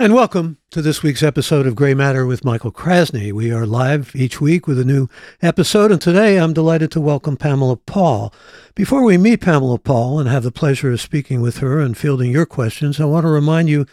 [0.00, 3.32] And welcome to this week's episode of Gray Matter with Michael Krasny.
[3.32, 5.08] We are live each week with a new
[5.42, 8.32] episode, and today I'm delighted to welcome Pamela Paul.
[8.76, 12.30] Before we meet Pamela Paul and have the pleasure of speaking with her and fielding
[12.30, 13.86] your questions, I want to remind you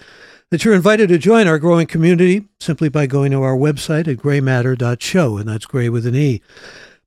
[0.51, 4.17] that you're invited to join our growing community simply by going to our website at
[4.17, 6.39] graymatter.show, and that's gray with an E.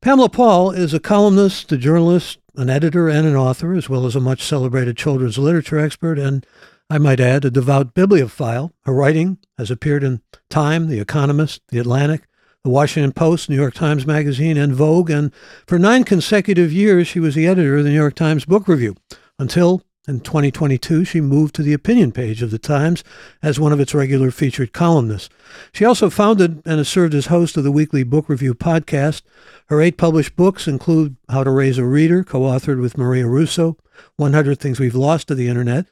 [0.01, 4.17] Pamela Paul is a columnist, a journalist, an editor, and an author, as well as
[4.17, 6.45] a much celebrated children's literature expert and
[6.91, 8.73] I might add, a devout bibliophile.
[8.85, 12.27] Her writing has appeared in Time, The Economist, The Atlantic,
[12.65, 15.31] The Washington Post, New York Times Magazine, and Vogue, and
[15.67, 18.97] for nine consecutive years she was the editor of the New York Times Book Review
[19.39, 23.05] until in 2022, she moved to the opinion page of the Times
[23.43, 25.29] as one of its regular featured columnists.
[25.71, 29.21] She also founded and has served as host of the weekly book review podcast.
[29.67, 33.77] Her eight published books include How to Raise a Reader, co authored with Maria Russo,
[34.17, 35.85] 100 Things We've Lost to the Internet,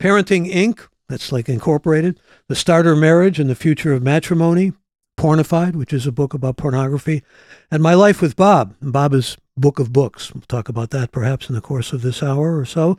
[0.00, 4.72] Parenting Inc., that's like incorporated, The Starter Marriage and the Future of Matrimony,
[5.18, 7.22] Pornified, which is a book about pornography,
[7.70, 8.74] and My Life with Bob.
[8.80, 10.34] And Bob is Book of Books.
[10.34, 12.98] We'll talk about that perhaps in the course of this hour or so.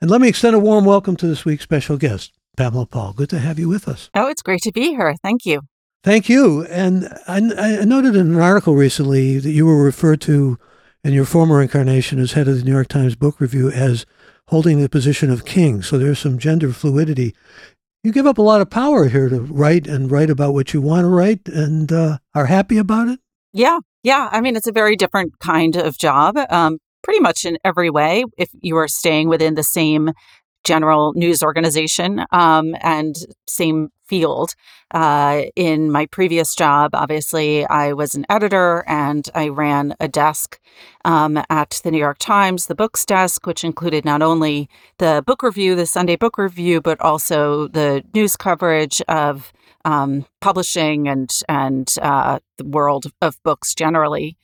[0.00, 3.14] And let me extend a warm welcome to this week's special guest, Pamela Paul.
[3.14, 4.10] Good to have you with us.
[4.14, 5.14] Oh, it's great to be here.
[5.22, 5.62] Thank you.
[6.04, 6.64] Thank you.
[6.66, 7.38] And I,
[7.80, 10.58] I noted in an article recently that you were referred to
[11.02, 14.06] in your former incarnation as head of the New York Times Book Review as
[14.48, 15.82] holding the position of king.
[15.82, 17.34] So there's some gender fluidity.
[18.04, 20.80] You give up a lot of power here to write and write about what you
[20.80, 23.20] want to write and uh, are happy about it?
[23.52, 23.80] Yeah.
[24.02, 24.28] Yeah.
[24.30, 28.24] I mean, it's a very different kind of job, um, pretty much in every way.
[28.38, 30.12] If you are staying within the same
[30.64, 33.16] general news organization um, and
[33.48, 34.54] same field.
[34.92, 40.60] Uh, in my previous job, obviously, I was an editor and I ran a desk
[41.04, 44.68] um, at the New York Times, the books desk, which included not only
[44.98, 49.52] the book review, the Sunday book review, but also the news coverage of
[49.84, 54.36] um, publishing and and uh, the world of books generally.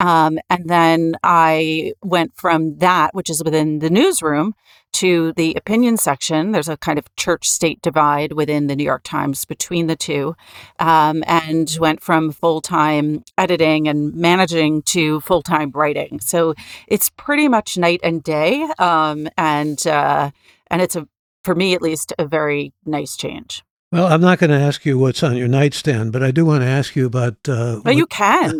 [0.00, 4.54] Um, and then I went from that, which is within the newsroom,
[4.98, 6.52] to the opinion section.
[6.52, 10.34] There's a kind of church state divide within the New York Times between the two,
[10.80, 16.18] um, and went from full time editing and managing to full time writing.
[16.20, 16.54] So
[16.88, 18.68] it's pretty much night and day.
[18.78, 20.30] Um, and, uh,
[20.68, 21.06] and it's a,
[21.44, 23.62] for me at least, a very nice change.
[23.90, 26.62] Well, I'm not going to ask you what's on your nightstand, but I do want
[26.62, 27.36] to ask you about.
[27.48, 28.58] Uh, well, you can.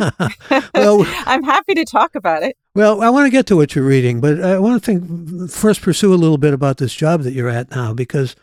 [0.75, 2.57] well, I'm happy to talk about it.
[2.75, 5.83] Well, I want to get to what you're reading, but I want to think first
[5.83, 8.37] pursue a little bit about this job that you're at now, because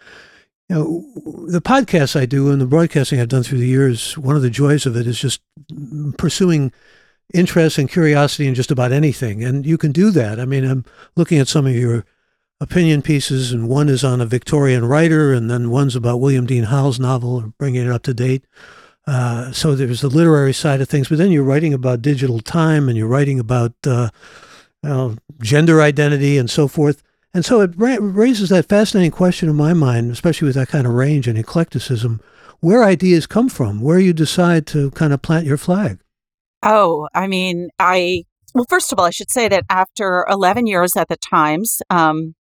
[0.70, 1.06] you know
[1.48, 4.16] the podcasts I do and the broadcasting I've done through the years.
[4.16, 5.42] One of the joys of it is just
[6.20, 6.72] pursuing
[7.34, 10.40] interest and curiosity in just about anything, and you can do that.
[10.40, 10.86] I mean, I'm
[11.16, 12.06] looking at some of your
[12.62, 16.66] opinion pieces, and one is on a Victorian writer, and then one's about William Dean
[16.66, 18.46] Howells' novel, bringing it up to date.
[19.08, 22.88] Uh, so there's the literary side of things, but then you're writing about digital time,
[22.88, 24.10] and you're writing about uh,
[25.42, 27.04] gender identity and so forth.
[27.34, 30.88] And so it ra- raises that fascinating question in my mind, especially with that kind
[30.88, 32.22] of range and eclecticism,
[32.62, 36.00] where ideas come from, where you decide to kind of plant your flag.
[36.64, 38.24] Oh, I mean, I
[38.56, 42.36] well, first of all, I should say that after 11 years at the Times, um,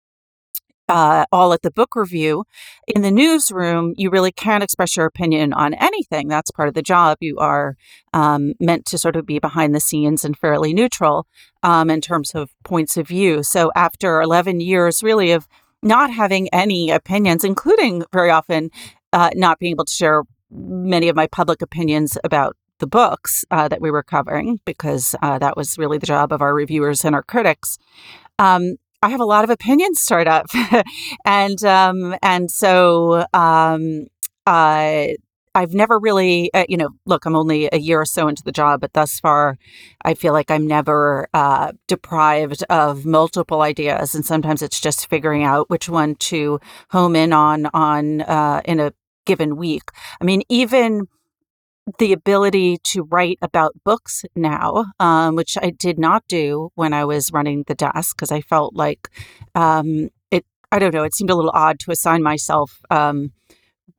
[0.92, 2.44] uh, all at the book review.
[2.86, 6.28] In the newsroom, you really can't express your opinion on anything.
[6.28, 7.18] That's part of the job.
[7.22, 7.78] You are
[8.14, 11.28] um, meant to sort of be behind the scenes and fairly neutral
[11.64, 13.42] um, in terms of points of view.
[13.42, 15.48] So after 11 years, really, of
[15.82, 18.70] not having any opinions, including very often
[19.14, 23.70] uh, not being able to share many of my public opinions about the books uh,
[23.70, 27.16] that we were covering, because uh, that was really the job of our reviewers and
[27.16, 27.78] our critics.
[28.40, 30.46] Um, I have a lot of opinions stirred up,
[31.26, 34.06] and um, and so um,
[34.46, 35.08] uh,
[35.54, 38.52] I've never really, uh, you know, look, I'm only a year or so into the
[38.52, 39.58] job, but thus far,
[40.06, 45.44] I feel like I'm never uh, deprived of multiple ideas, and sometimes it's just figuring
[45.44, 46.60] out which one to
[46.92, 48.94] home in on on uh, in a
[49.26, 49.90] given week.
[50.22, 51.08] I mean, even
[52.00, 57.06] the ability to write about books now, um, which I did not do when I
[57.06, 59.10] was running the desk because I felt like
[59.56, 60.46] um, it.
[60.72, 61.04] I don't know.
[61.04, 63.32] It seemed a little odd to assign myself um,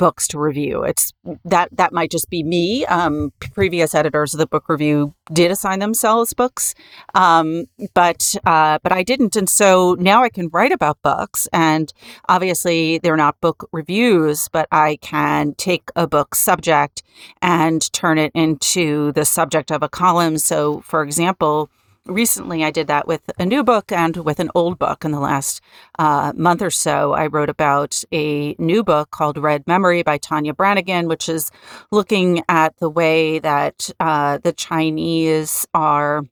[0.03, 0.83] books to review.
[0.83, 1.13] It's
[1.45, 2.85] that that might just be me.
[2.87, 6.75] Um, previous editors of the book review did assign themselves books,
[7.15, 11.47] um, but uh, but I didn't, and so now I can write about books.
[11.53, 11.93] And
[12.29, 17.05] obviously, they're not book reviews, but I can take a book subject
[17.41, 20.37] and turn it into the subject of a column.
[20.37, 21.71] So, for example
[22.07, 25.05] recently I did that with a new book and with an old book.
[25.05, 25.61] In the last
[25.99, 30.55] uh, month or so, I wrote about a new book called Red Memory by Tania
[30.55, 31.51] Branigan, which is
[31.91, 36.25] looking at the way that uh, the Chinese are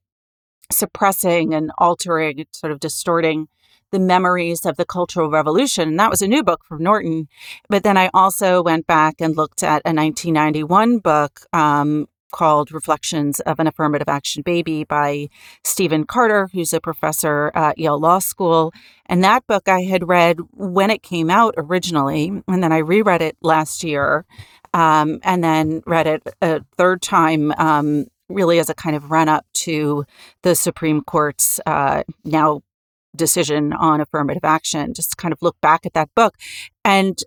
[0.73, 3.49] suppressing and altering, sort of distorting
[3.91, 5.89] the memories of the Cultural Revolution.
[5.89, 7.29] And that was a new book from Norton.
[7.69, 13.41] But then I also went back and looked at a 1991 book um, called Reflections
[13.41, 15.29] of an Affirmative Action Baby by
[15.65, 18.73] Stephen Carter, who's a professor at Yale Law School.
[19.07, 23.23] And that book I had read when it came out originally, and then I reread
[23.23, 24.25] it last year,
[24.73, 27.53] um, and then read it a third time.
[27.59, 30.05] Um, really, as a kind of run up to
[30.43, 32.63] the Supreme Court's uh, now
[33.17, 36.35] decision on affirmative action, just kind of look back at that book.
[36.85, 37.19] And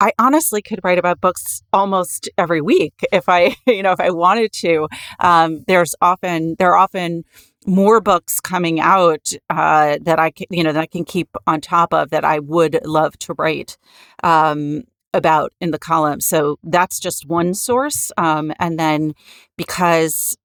[0.00, 4.10] I honestly could write about books almost every week if I, you know, if I
[4.10, 4.88] wanted to.
[5.20, 7.24] Um, there's often there are often
[7.66, 11.60] more books coming out uh, that I can, you know, that I can keep on
[11.60, 13.78] top of that I would love to write
[14.22, 14.82] um,
[15.14, 16.20] about in the column.
[16.20, 19.14] So that's just one source, um, and then
[19.56, 20.36] because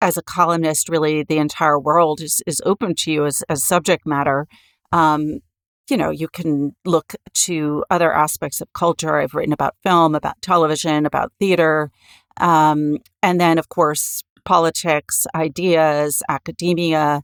[0.00, 4.06] as a columnist, really the entire world is, is open to you as, as subject
[4.06, 4.46] matter.
[4.92, 5.40] Um,
[5.88, 9.16] you know, you can look to other aspects of culture.
[9.16, 11.90] I've written about film, about television, about theater.
[12.38, 17.22] Um, and then, of course, politics, ideas, academia,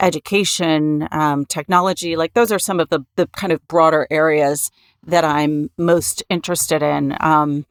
[0.00, 2.16] education, um, technology.
[2.16, 4.70] Like those are some of the, the kind of broader areas
[5.06, 7.16] that I'm most interested in.
[7.20, 7.66] Um,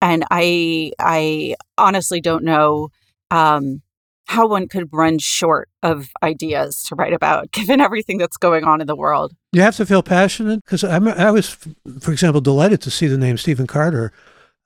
[0.00, 2.90] and I, I honestly don't know
[3.30, 3.82] um,
[4.28, 8.80] how one could run short of ideas to write about, given everything that's going on
[8.80, 9.34] in the world.
[9.52, 11.56] You have to feel passionate because I was,
[12.00, 14.12] for example, delighted to see the name Stephen Carter.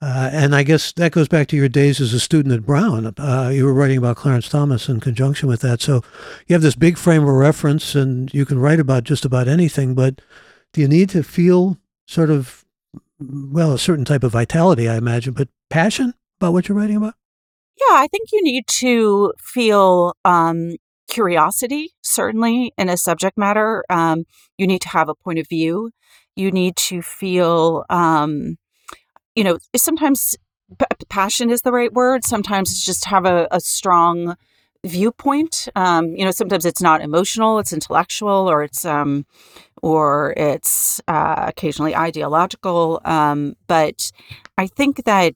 [0.00, 3.14] Uh, and I guess that goes back to your days as a student at Brown.
[3.16, 5.80] Uh, you were writing about Clarence Thomas in conjunction with that.
[5.80, 6.02] So
[6.48, 9.94] you have this big frame of reference and you can write about just about anything.
[9.94, 10.20] But
[10.72, 11.78] do you need to feel
[12.08, 12.64] sort of,
[13.20, 17.14] well, a certain type of vitality, I imagine, but passion about what you're writing about?
[17.90, 20.76] Yeah, I think you need to feel um,
[21.08, 23.84] curiosity, certainly, in a subject matter.
[23.90, 24.24] Um,
[24.58, 25.90] you need to have a point of view.
[26.36, 28.56] You need to feel, um,
[29.36, 30.36] you know, sometimes
[30.78, 32.24] p- passion is the right word.
[32.24, 34.36] Sometimes it's just have a, a strong
[34.84, 35.68] viewpoint.
[35.76, 39.26] Um, you know, sometimes it's not emotional, it's intellectual, or it's um,
[39.82, 43.00] or it's uh, occasionally ideological.
[43.04, 44.12] Um, but
[44.58, 45.34] I think that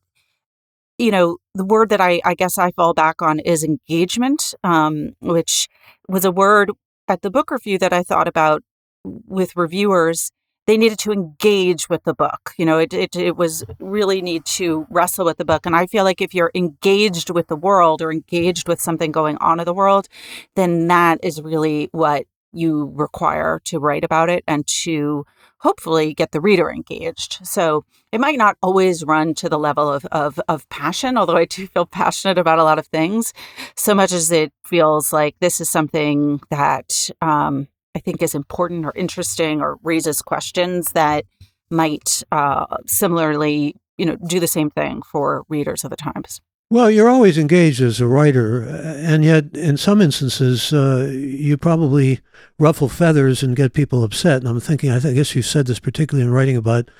[0.99, 5.15] you know, the word that I, I guess I fall back on is engagement, um,
[5.21, 5.69] which
[6.09, 6.71] was a word
[7.09, 8.63] at the book review that I thought about
[9.05, 10.31] with reviewers.
[10.67, 12.53] They needed to engage with the book.
[12.59, 15.65] You know, it, it, it was really need to wrestle with the book.
[15.65, 19.37] And I feel like if you're engaged with the world or engaged with something going
[19.39, 20.09] on in the world,
[20.57, 25.25] then that is really what you require to write about it and to
[25.59, 27.39] hopefully get the reader engaged.
[27.47, 31.45] So it might not always run to the level of, of, of passion, although I
[31.45, 33.33] do feel passionate about a lot of things,
[33.77, 38.85] so much as it feels like this is something that um, I think is important
[38.85, 41.25] or interesting or raises questions that
[41.71, 46.41] might uh, similarly, you know, do the same thing for readers of the Times.
[46.69, 52.19] Well, you're always engaged as a writer, and yet in some instances, uh, you probably
[52.59, 54.39] ruffle feathers and get people upset.
[54.39, 56.91] And I'm thinking, I, guess you said this particularly in writing about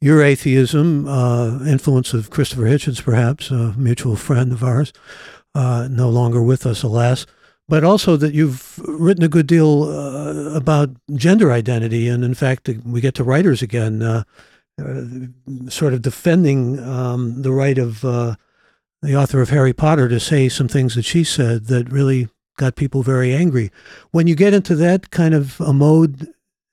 [0.00, 4.94] your atheism, uh, influence of Christopher Hitchens, perhaps, a mutual friend of ours,
[5.54, 7.26] uh, no longer with us, alas.
[7.68, 12.08] But also that you've written a good deal uh, about gender identity.
[12.08, 14.22] And in fact, we get to writers again, uh,
[14.82, 15.02] uh,
[15.68, 18.02] sort of defending um, the right of
[19.02, 22.76] the author of Harry Potter, to say some things that she said that really got
[22.76, 23.70] people very angry.
[24.10, 26.28] When you get into that kind of a mode,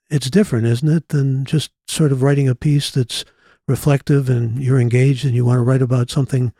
[0.10, 3.26] it's different, isn't it, than just sort of writing a piece that's
[3.68, 6.54] reflective and you're engaged and you want to write about something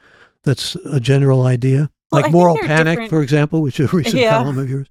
[0.44, 3.10] that's a general idea, well, like Moral Panic, different.
[3.10, 4.32] for example, which is a recent yeah.
[4.32, 4.88] column of yours.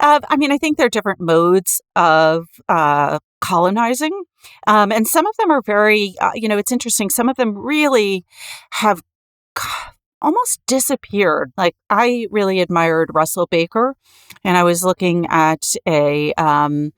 [0.00, 4.24] Uh, I mean, I think there are different modes of uh, colonizing.
[4.66, 7.10] Um, and some of them are very, uh, you know, it's interesting.
[7.10, 8.24] Some of them really
[8.72, 9.02] have
[10.22, 11.52] almost disappeared.
[11.56, 13.96] Like I really admired Russell Baker,
[14.44, 16.92] and I was looking at a um,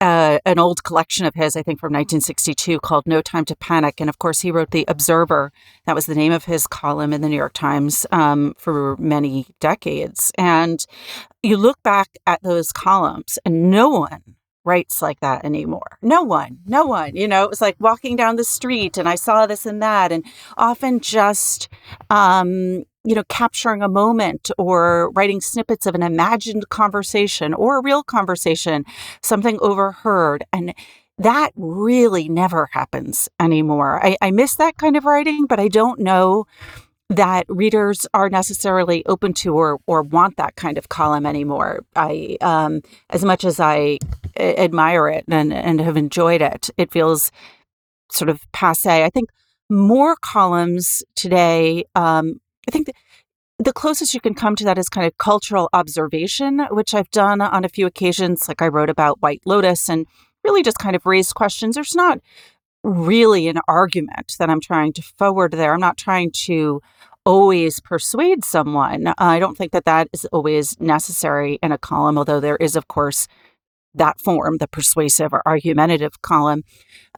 [0.00, 4.00] uh, an old collection of his, I think from 1962, called No Time to Panic.
[4.00, 5.52] And of course, he wrote The Observer.
[5.84, 9.46] That was the name of his column in the New York Times um, for many
[9.60, 10.32] decades.
[10.38, 10.84] And
[11.42, 15.98] you look back at those columns, and no one writes like that anymore.
[16.02, 17.16] No one, no one.
[17.16, 20.12] You know, it was like walking down the street and I saw this and that,
[20.12, 20.24] and
[20.56, 21.68] often just,
[22.10, 27.82] um, you know, capturing a moment or writing snippets of an imagined conversation or a
[27.82, 28.84] real conversation,
[29.22, 30.44] something overheard.
[30.52, 30.74] And
[31.16, 34.04] that really never happens anymore.
[34.04, 36.46] I, I miss that kind of writing, but I don't know
[37.08, 41.84] that readers are necessarily open to or, or want that kind of column anymore.
[41.96, 43.98] I, um, as much as I
[44.40, 47.30] admire it and, and have enjoyed it, it feels
[48.10, 49.04] sort of passe.
[49.04, 49.30] I think
[49.68, 52.92] more columns today um, I think the,
[53.58, 57.40] the closest you can come to that is kind of cultural observation, which I've done
[57.40, 58.48] on a few occasions.
[58.48, 60.06] Like I wrote about White Lotus and
[60.44, 61.74] really just kind of raised questions.
[61.74, 62.20] There's not
[62.82, 65.74] really an argument that I'm trying to forward there.
[65.74, 66.80] I'm not trying to
[67.26, 69.12] always persuade someone.
[69.18, 72.88] I don't think that that is always necessary in a column, although there is, of
[72.88, 73.28] course,
[73.94, 76.62] that form, the persuasive or argumentative column.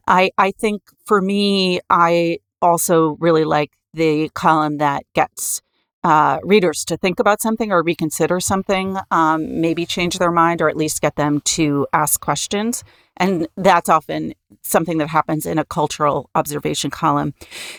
[0.07, 5.61] I, I think for me, I also really like the column that gets
[6.03, 10.67] uh, readers to think about something or reconsider something, um, maybe change their mind, or
[10.67, 12.83] at least get them to ask questions.
[13.15, 17.33] And that's often something that happens in a cultural observation column.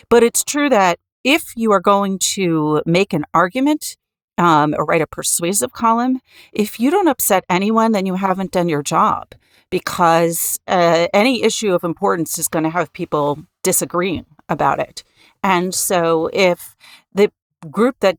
[0.09, 3.97] But it's true that if you are going to make an argument
[4.37, 8.69] um, or write a persuasive column, if you don't upset anyone, then you haven't done
[8.69, 9.33] your job
[9.69, 15.03] because uh, any issue of importance is going to have people disagreeing about it.
[15.43, 16.75] And so if
[17.13, 17.31] the
[17.69, 18.17] group that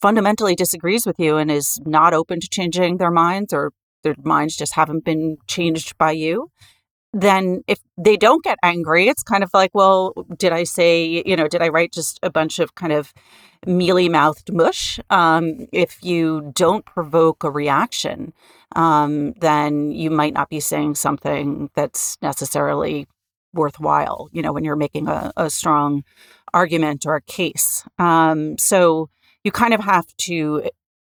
[0.00, 4.56] fundamentally disagrees with you and is not open to changing their minds or their minds
[4.56, 6.50] just haven't been changed by you,
[7.14, 11.36] then if they don't get angry, it's kind of like, well, did I say, you
[11.36, 13.14] know, did I write just a bunch of kind of
[13.66, 14.98] mealy mouthed mush?
[15.10, 18.32] Um, if you don't provoke a reaction,
[18.74, 23.06] um, then you might not be saying something that's necessarily
[23.52, 26.02] worthwhile, you know, when you're making a, a strong
[26.52, 27.84] argument or a case.
[27.98, 29.08] Um, so
[29.44, 30.68] you kind of have to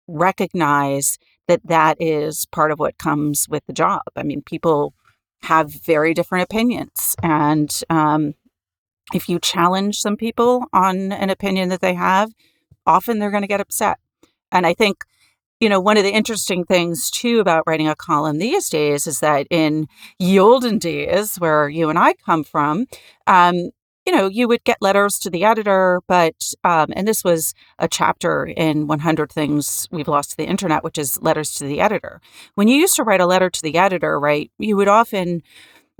[0.09, 4.03] recognize that that is part of what comes with the job.
[4.17, 4.95] I mean, people
[5.43, 7.17] have very different opinions.
[7.23, 8.35] And um,
[9.13, 12.33] if you challenge some people on an opinion that they have,
[12.87, 13.99] often they're going to get upset.
[14.53, 15.05] And I think,
[15.61, 19.21] you know, one of the interesting things too about writing a column these days is
[19.21, 19.87] that in
[20.19, 22.87] the olden days, where you and I come from,
[23.27, 23.71] um,
[24.07, 27.87] you know, you would get letters to the editor, but, um, and this was a
[27.87, 32.21] chapter in 100 Things We've Lost to the Internet, which is letters to the editor.
[32.55, 35.43] When you used to write a letter to the editor, right, you would often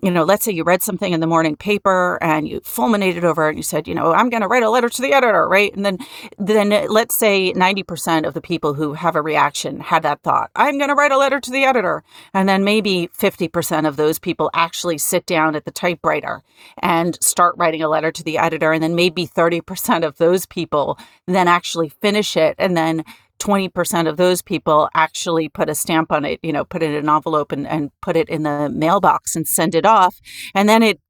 [0.03, 3.47] you know, let's say you read something in the morning paper and you fulminated over
[3.47, 5.47] it and you said, you know, I'm going to write a letter to the editor,
[5.49, 5.75] right?
[5.75, 5.99] And then,
[6.39, 10.79] then let's say 90% of the people who have a reaction had that thought, I'm
[10.79, 12.03] going to write a letter to the editor.
[12.33, 16.43] And then maybe 50% of those people actually sit down at the typewriter
[16.79, 18.73] and start writing a letter to the editor.
[18.73, 22.55] And then maybe 30% of those people then actually finish it.
[22.59, 23.05] And then
[23.41, 26.97] 20% of those people actually put a stamp on it, you know, put it in
[26.97, 30.21] an envelope and, and put it in the mailbox and send it off.
[30.55, 31.01] And then it,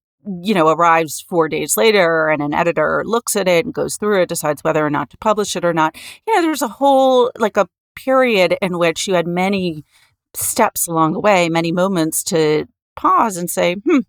[0.42, 4.22] you know, arrives four days later and an editor looks at it and goes through
[4.22, 5.96] it, decides whether or not to publish it or not.
[6.26, 9.84] You know, there's a whole, like a period in which you had many
[10.34, 14.00] steps along the way, many moments to pause and say, hmm,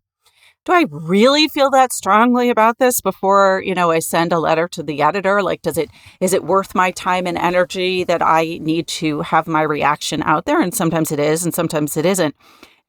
[0.65, 4.67] do I really feel that strongly about this before, you know, I send a letter
[4.69, 5.41] to the editor?
[5.41, 5.89] Like, does it,
[6.19, 10.45] is it worth my time and energy that I need to have my reaction out
[10.45, 10.61] there?
[10.61, 12.35] And sometimes it is, and sometimes it isn't.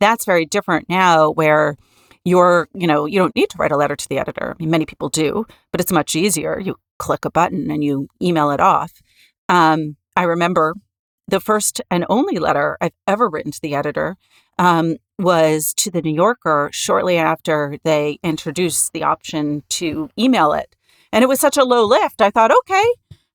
[0.00, 1.76] That's very different now where
[2.24, 4.54] you're, you know, you don't need to write a letter to the editor.
[4.54, 6.60] I mean, many people do, but it's much easier.
[6.60, 8.92] You click a button and you email it off.
[9.48, 10.74] Um, I remember
[11.28, 14.16] the first and only letter I've ever written to the editor
[14.58, 20.74] um, was to the New Yorker shortly after they introduced the option to email it.
[21.12, 22.20] And it was such a low lift.
[22.20, 22.86] I thought, okay.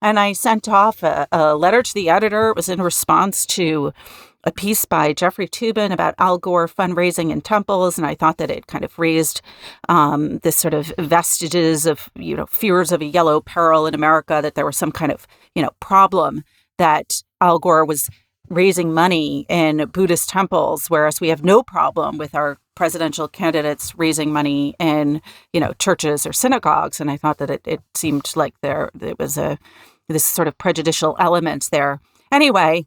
[0.01, 2.49] And I sent off a, a letter to the editor.
[2.49, 3.93] It was in response to
[4.43, 8.49] a piece by Jeffrey Toobin about Al Gore fundraising in temples, and I thought that
[8.49, 9.41] it kind of raised
[9.89, 14.39] um, this sort of vestiges of you know fears of a yellow peril in America
[14.41, 16.43] that there was some kind of you know problem
[16.77, 18.09] that Al Gore was
[18.49, 24.31] raising money in Buddhist temples, whereas we have no problem with our presidential candidates raising
[24.31, 26.99] money in, you know, churches or synagogues.
[26.99, 29.57] And I thought that it, it seemed like there it was a
[30.07, 31.99] this sort of prejudicial element there.
[32.31, 32.85] Anyway,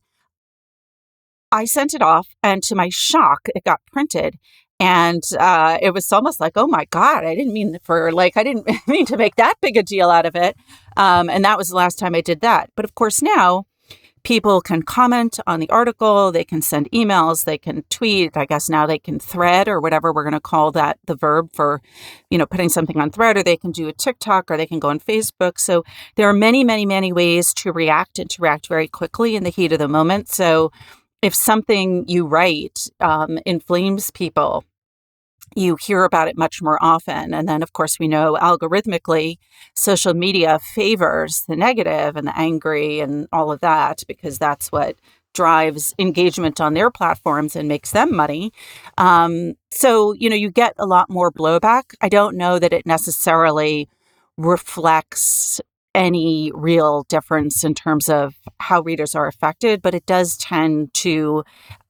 [1.53, 4.39] I sent it off, and to my shock, it got printed.
[4.79, 8.43] And uh, it was almost like, oh my God, I didn't mean for like, I
[8.43, 10.57] didn't mean to make that big a deal out of it.
[10.97, 12.71] Um, and that was the last time I did that.
[12.77, 13.67] But of course, now
[14.23, 18.37] people can comment on the article, they can send emails, they can tweet.
[18.37, 21.51] I guess now they can thread or whatever we're going to call that the verb
[21.53, 21.81] for,
[22.31, 24.79] you know, putting something on thread, or they can do a TikTok or they can
[24.79, 25.59] go on Facebook.
[25.59, 25.85] So
[26.17, 29.51] there are many, many, many ways to react and to react very quickly in the
[29.51, 30.29] heat of the moment.
[30.29, 30.73] So
[31.23, 34.65] if something you write um, inflames people,
[35.57, 37.35] you hear about it much more often.
[37.35, 39.37] And then, of course, we know algorithmically,
[39.75, 44.97] social media favors the negative and the angry and all of that because that's what
[45.35, 48.53] drives engagement on their platforms and makes them money.
[48.99, 51.95] Um, so, you know, you get a lot more blowback.
[52.01, 53.89] I don't know that it necessarily
[54.37, 55.61] reflects
[55.95, 61.43] any real difference in terms of how readers are affected, but it does tend to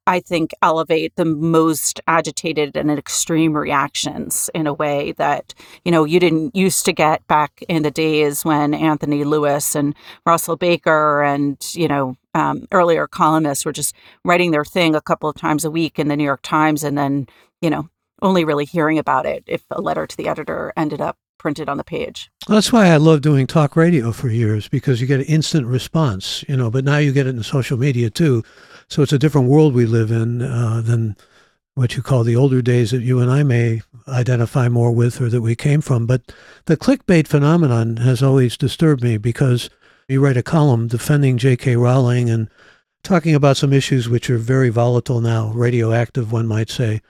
[0.06, 5.54] I think, elevate the most agitated and extreme reactions in a way that,
[5.84, 9.94] you know, you didn't used to get back in the days when Anthony Lewis and
[10.26, 15.28] Russell Baker and, you know, um, earlier columnists were just writing their thing a couple
[15.28, 17.26] of times a week in the New York Times and then,
[17.60, 17.88] you know,
[18.22, 21.78] only really hearing about it if a letter to the editor ended up printed on
[21.78, 22.30] the page.
[22.46, 26.44] That's why I love doing talk radio for years because you get an instant response,
[26.46, 28.44] you know, but now you get it in social media too.
[28.90, 31.16] So it's a different world we live in uh, than
[31.74, 35.28] what you call the older days that you and I may identify more with or
[35.28, 36.06] that we came from.
[36.06, 36.32] But
[36.66, 39.70] the clickbait phenomenon has always disturbed me because
[40.08, 41.76] you write a column defending J.K.
[41.76, 42.50] Rowling and
[43.04, 47.00] talking about some issues which are very volatile now, radioactive, one might say.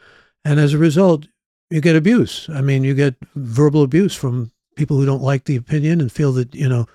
[0.44, 1.26] And as a result,
[1.70, 2.49] you get abuse.
[2.52, 6.32] I mean, you get verbal abuse from people who don't like the opinion and feel
[6.32, 6.87] that, you know,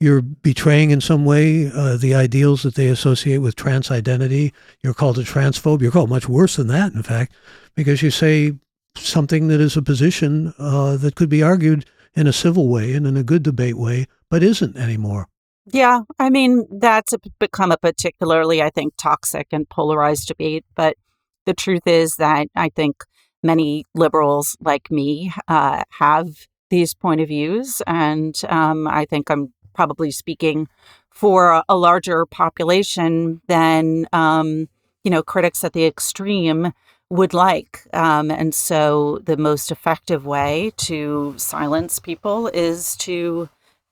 [0.00, 4.52] you're betraying in some way uh, the ideals that they associate with trans identity.
[4.82, 5.82] You're called a transphobe.
[5.82, 7.34] You're called much worse than that, in fact,
[7.74, 8.54] because you say
[8.96, 13.06] something that is a position uh, that could be argued in a civil way and
[13.06, 15.28] in a good debate way, but isn't anymore.
[15.66, 20.64] Yeah, I mean, that's become a particularly, I think, toxic and polarized debate.
[20.74, 20.96] But
[21.44, 23.04] the truth is that I think
[23.42, 26.26] many liberals like me uh, have
[26.70, 27.82] these point of views.
[27.86, 30.68] And um, I think I'm probably speaking
[31.10, 34.68] for a larger population than um,
[35.04, 36.72] you know critics at the extreme
[37.10, 37.86] would like.
[37.92, 43.48] Um, and so the most effective way to silence people is to,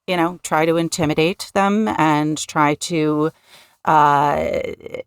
[0.06, 3.30] you know, try to intimidate them and try to,
[3.84, 4.50] uh,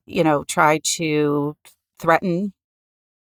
[0.06, 1.56] you know, try to
[2.00, 2.54] threaten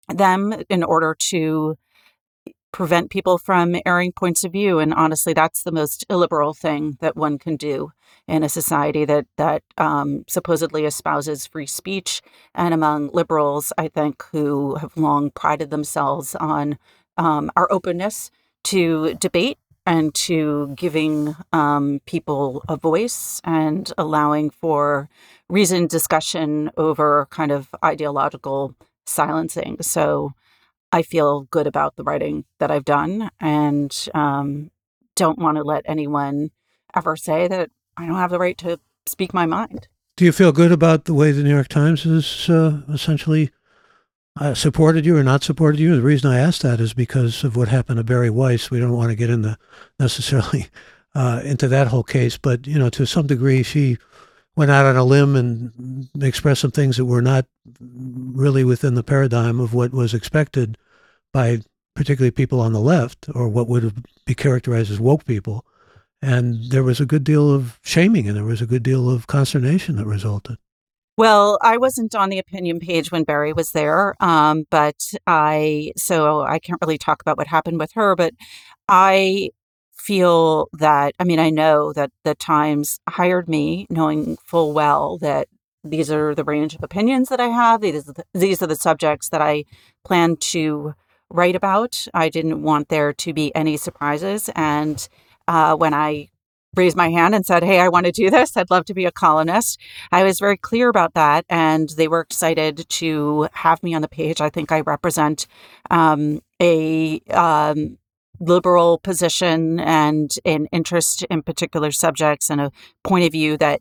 [0.08, 1.76] them in order to
[2.72, 4.78] prevent people from airing points of view.
[4.78, 7.92] And honestly, that's the most illiberal thing that one can do
[8.28, 12.22] in a society that that um, supposedly espouses free speech.
[12.54, 16.78] And among liberals, I think, who have long prided themselves on
[17.16, 18.30] um, our openness
[18.64, 25.08] to debate and to giving um, people a voice and allowing for
[25.48, 28.74] reasoned discussion over kind of ideological
[29.06, 29.76] silencing.
[29.80, 30.32] So
[30.92, 34.70] I feel good about the writing that I've done and um,
[35.14, 36.50] don't want to let anyone
[36.94, 39.88] ever say that I don't have the right to speak my mind.
[40.16, 43.50] Do you feel good about the way the New York Times has uh, essentially
[44.40, 45.94] uh, supported you or not supported you?
[45.94, 48.70] The reason I ask that is because of what happened to Bari Weiss.
[48.70, 49.58] We don't want to get into
[50.00, 50.68] necessarily
[51.14, 53.98] uh, into that whole case, but you know, to some degree, she
[54.56, 57.46] went out on a limb and expressed some things that were not
[57.80, 60.78] really within the paradigm of what was expected
[61.32, 61.60] by
[61.94, 65.64] particularly people on the left or what would be characterized as woke people.
[66.22, 69.26] And there was a good deal of shaming and there was a good deal of
[69.26, 70.56] consternation that resulted.
[71.18, 76.42] Well, I wasn't on the opinion page when Bari was there, um, but I, so
[76.42, 78.34] I can't really talk about what happened with her, but
[78.86, 79.50] I
[80.06, 85.48] feel that, I mean, I know that the Times hired me knowing full well that
[85.82, 87.80] these are the range of opinions that I have.
[87.80, 89.64] These are the, these are the subjects that I
[90.04, 90.94] plan to
[91.28, 92.06] write about.
[92.14, 94.48] I didn't want there to be any surprises.
[94.54, 95.08] And
[95.48, 96.28] uh, when I
[96.76, 98.56] raised my hand and said, Hey, I want to do this.
[98.56, 99.80] I'd love to be a columnist.
[100.12, 101.44] I was very clear about that.
[101.48, 104.40] And they were excited to have me on the page.
[104.40, 105.46] I think I represent
[105.90, 107.98] um, a um,
[108.40, 112.70] liberal position and an interest in particular subjects and a
[113.04, 113.80] point of view that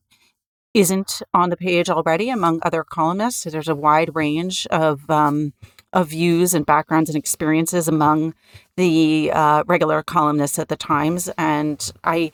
[0.74, 3.42] isn't on the page already among other columnists.
[3.42, 5.54] So there's a wide range of um,
[5.94, 8.34] of views and backgrounds and experiences among
[8.76, 12.32] the uh, regular columnists at the Times, and I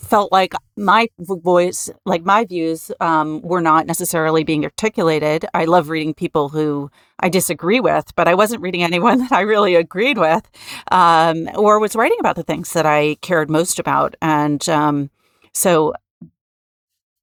[0.00, 5.46] felt like my voice, like my views, um, were not necessarily being articulated.
[5.54, 9.40] I love reading people who I disagree with, but I wasn't reading anyone that I
[9.42, 10.48] really agreed with,
[10.90, 14.14] um, or was writing about the things that I cared most about.
[14.20, 15.10] And um,
[15.52, 15.94] so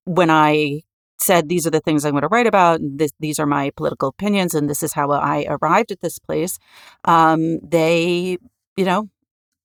[0.05, 0.81] when I
[1.19, 4.09] said these are the things I'm going to write about, this, these are my political
[4.09, 6.57] opinions, and this is how I arrived at this place,
[7.05, 8.37] um, they,
[8.75, 9.09] you know,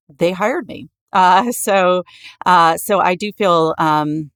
[0.08, 0.88] they hired me.
[1.12, 2.04] Uh, so,
[2.44, 4.30] uh, so I do feel um,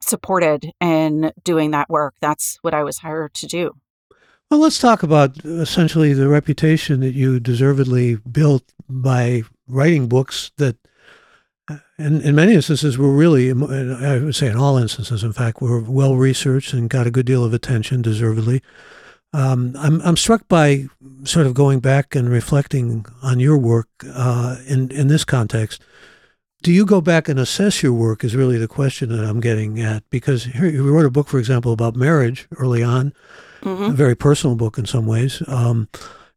[0.00, 2.14] supported in doing that work.
[2.20, 3.72] That's what I was hired to do.
[4.50, 10.76] Well, let's talk about essentially the reputation that you deservedly built by writing books that,
[11.70, 15.62] uh, in, in many instances, were really, I would say in all instances, in fact,
[15.62, 18.60] were well researched and got a good deal of attention, deservedly.
[19.32, 20.86] Um, I'm, I'm struck by
[21.24, 25.82] sort of going back and reflecting on your work uh, in, in this context.
[26.62, 28.22] Do you go back and assess your work?
[28.22, 30.08] Is really the question that I'm getting at.
[30.10, 33.12] Because here you wrote a book, for example, about marriage early on,
[33.62, 33.84] mm-hmm.
[33.84, 35.42] a very personal book in some ways.
[35.48, 35.88] Um,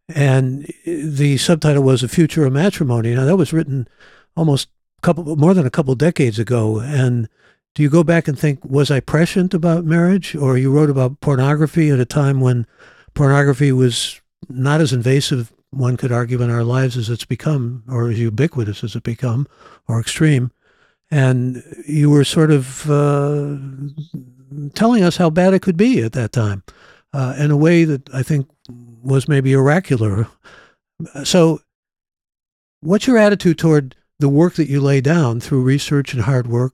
[0.08, 3.88] and the subtitle was "A Future of Matrimony." Now that was written
[4.36, 6.80] almost a couple more than a couple decades ago.
[6.80, 7.30] And
[7.76, 11.20] do you go back and think, was I prescient about marriage, or you wrote about
[11.20, 12.66] pornography at a time when
[13.14, 18.10] pornography was not as invasive one could argue in our lives as it's become, or
[18.10, 19.46] as ubiquitous as it become,
[19.90, 20.52] or extreme.
[21.12, 23.58] And you were sort of uh,
[24.74, 26.64] telling us how bad it could be at that time
[27.14, 28.48] uh, in a way that I think
[29.04, 30.28] was maybe oracular.
[31.26, 31.60] So,
[32.80, 36.74] what's your attitude toward the work that you lay down through research and hard work,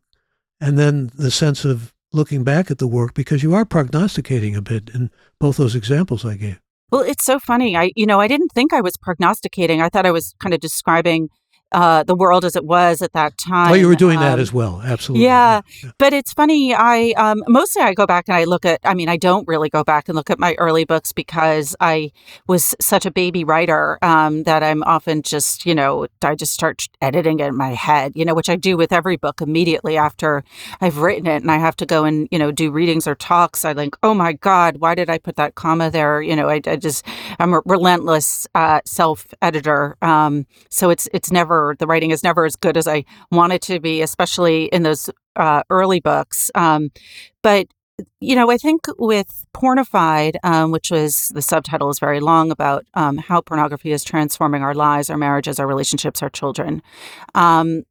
[0.62, 4.62] and then the sense of looking back at the work because you are prognosticating a
[4.62, 6.60] bit in both those examples I gave?
[6.92, 7.76] Well, it's so funny.
[7.76, 9.82] I, you know, I didn't think I was prognosticating.
[9.82, 11.30] I thought I was kind of describing
[11.72, 13.72] uh, the world as it was at that time.
[13.72, 15.26] Well, you were doing um, that as well, absolutely.
[15.26, 15.92] Yeah, yeah.
[15.98, 16.74] but it's funny.
[16.74, 18.80] I um, mostly I go back and I look at.
[18.84, 22.12] I mean, I don't really go back and look at my early books because I
[22.48, 26.88] was such a baby writer um, that I'm often just, you know, I just start
[27.02, 30.44] editing it in my head, you know, which I do with every book immediately after
[30.82, 33.64] I've written it, and I have to go and you know do readings or talks.
[33.66, 36.22] I think, oh my god, why did I put that comma there?
[36.22, 37.06] You know, I, I just
[37.40, 42.46] I'm a relentless uh, self editor, um, so it's it's never the writing is never
[42.46, 46.52] as good as I want it to be, especially in those uh, early books.
[46.56, 46.92] Um,
[47.42, 47.68] but
[48.20, 52.86] you know, I think with Pornified, um, which was the subtitle is very long about
[52.94, 56.82] um, how pornography is transforming our lives, our marriages, our relationships, our children.
[57.36, 57.84] Um,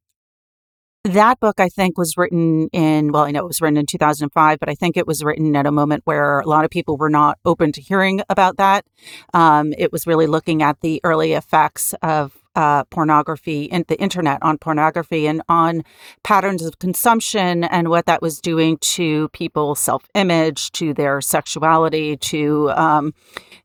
[1.04, 4.58] that book, I think, was written in, well, I know it was written in 2005,
[4.58, 7.08] but I think it was written at a moment where a lot of people were
[7.08, 8.84] not open to hearing about that.
[9.32, 14.38] Um, it was really looking at the early effects of uh, pornography and the internet
[14.42, 15.82] on pornography and on
[16.22, 22.18] patterns of consumption and what that was doing to people's self image, to their sexuality,
[22.18, 23.14] to um,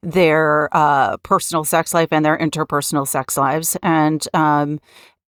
[0.01, 3.75] their uh, personal sex life and their interpersonal sex lives.
[3.83, 4.79] And um,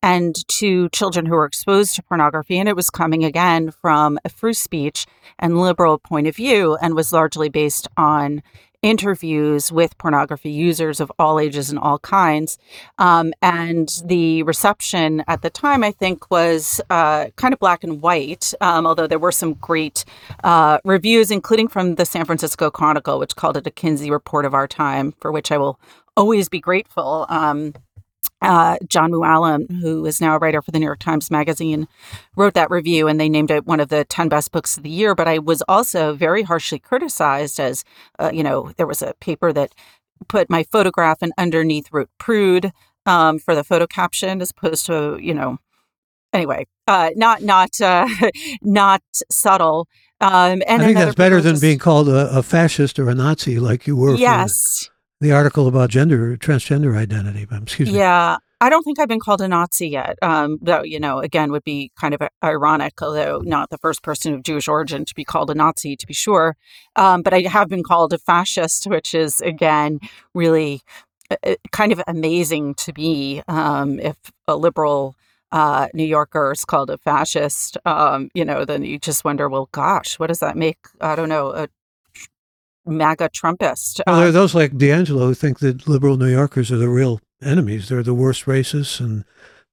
[0.03, 2.60] and to children who were exposed to pornography.
[2.60, 5.06] And it was coming again from a free speech
[5.39, 8.43] and liberal point of view and was largely based on
[8.82, 12.58] interviews with pornography users of all ages and all kinds.
[12.98, 18.02] Um, and the reception at the time, I think, was uh, kind of black and
[18.02, 20.06] white, um, although there were some great
[20.44, 24.54] uh, reviews, including from the San Francisco Chronicle, which called it a Kinsey report of
[24.54, 25.80] our time, for which I will
[26.16, 27.26] always be grateful.
[27.30, 27.74] Um,
[28.42, 31.88] uh, John Mooallem, who is now a writer for the New York Times Magazine,
[32.36, 34.90] wrote that review and they named it one of the 10 best books of the
[34.90, 35.16] year.
[35.16, 37.84] But I was also very harshly criticized as,
[38.20, 39.74] uh, you know, there was a paper that
[40.28, 42.72] put my photograph and underneath wrote prude
[43.06, 45.58] um, for the photo caption as opposed to, you know,
[46.34, 48.08] anyway, uh, not, not, uh,
[48.62, 49.88] not subtle.
[50.20, 53.16] Um, and I think that's better than just, being called a, a, fascist or a
[53.16, 54.16] Nazi like you were.
[54.16, 57.47] Yes the article about gender, transgender identity.
[57.51, 57.97] Excuse me.
[57.97, 58.38] Yeah.
[58.60, 60.17] I don't think I've been called a Nazi yet.
[60.23, 64.34] Um, though, you know, again, would be kind of ironic, although not the first person
[64.34, 66.58] of Jewish origin to be called a Nazi, to be sure.
[66.95, 69.99] Um, but I have been called a fascist, which is, again,
[70.34, 70.82] really
[71.30, 73.43] uh, uh kind of amazing to me.
[73.47, 75.15] Um, if a liberal
[75.51, 79.69] uh, New Yorker is called a fascist, um, you know, then you just wonder, well,
[79.71, 80.80] gosh, what does that make?
[80.99, 81.69] I don't know, a
[82.88, 84.02] MAGA Trumpist.
[84.06, 86.89] Well, there are um, those like DiAngelo who think that liberal New Yorkers are the
[86.89, 87.89] real enemies.
[87.89, 89.26] They're the worst racists, and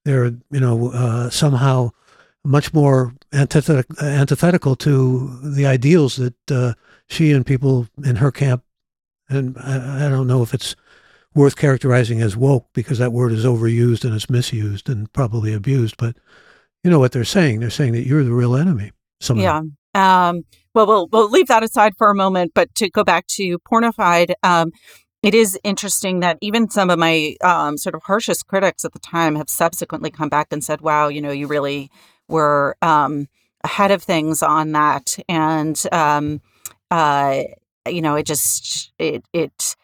[0.05, 1.91] they're you know uh, somehow
[2.45, 6.75] much more antithetical, antithetical to the ideals that uh,
[7.09, 8.63] she and people in her camp.
[9.29, 10.77] And I, I don't know if it's
[11.35, 15.97] worth characterizing as woke because that word is overused and it's misused and probably abused.
[15.97, 16.17] But
[16.85, 17.61] you know what they're saying?
[17.61, 18.93] They're saying that you're the real enemy.
[19.21, 19.65] Somehow.
[19.95, 20.29] Yeah.
[20.29, 22.53] Um, well, we'll we'll leave that aside for a moment.
[22.55, 24.73] But to go back to pornified, um,
[25.23, 28.99] it is interesting that even some of my um, sort of harshest critics at the
[28.99, 31.91] time have subsequently come back and said, "Wow, you know, you really
[32.29, 33.29] were um,
[33.63, 36.41] ahead of things on that." And um,
[36.91, 37.43] uh,
[37.89, 39.77] you know, it just it it.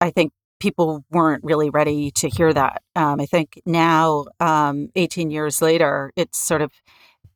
[0.00, 2.82] I think people weren't really ready to hear that.
[2.96, 6.72] Um, I think now, um, 18 years later, it's sort of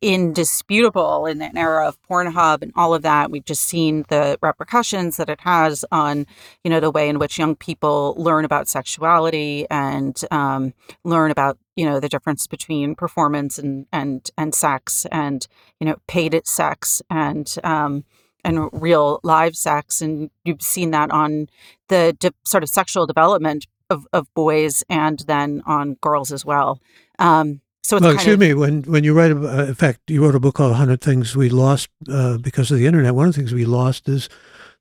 [0.03, 3.31] indisputable in an era of Pornhub and all of that.
[3.31, 6.27] We've just seen the repercussions that it has on,
[6.65, 11.57] you know, the way in which young people learn about sexuality and um, learn about,
[11.77, 15.47] you know, the difference between performance and and and sex and
[15.81, 18.05] you know paid sex and um,
[18.45, 20.03] and real live sex.
[20.03, 21.49] And you've seen that on
[21.89, 26.81] the de- sort of sexual development of, of boys and then on girls as well.
[27.19, 28.55] Um, so well, excuse of, me.
[28.55, 31.49] When when you write, uh, in fact, you wrote a book called 100 Things We
[31.49, 33.15] Lost uh, because of the internet.
[33.15, 34.29] One of the things we lost is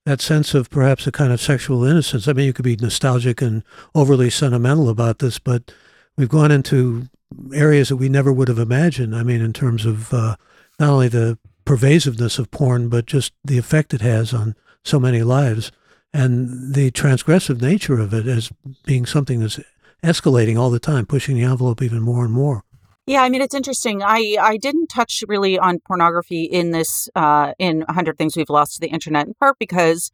[0.06, 2.28] that sense of perhaps a kind of sexual innocence.
[2.28, 5.74] I mean, you could be nostalgic and overly sentimental about this, but
[6.18, 7.08] we've gone into
[7.54, 9.16] areas that we never would have imagined.
[9.16, 10.36] I mean, in terms of uh,
[10.80, 15.22] not only the pervasiveness of porn, but just the effect it has on so many
[15.22, 15.72] lives
[16.14, 18.52] and the transgressive nature of it as
[18.86, 19.60] being something that's
[20.04, 22.64] escalating all the time, pushing the envelope even more and more.
[23.08, 24.04] Yeah, I mean it's interesting.
[24.04, 28.76] I I didn't touch really on pornography in this uh, in 100 Things We've Lost
[28.76, 30.12] to the Internet in part because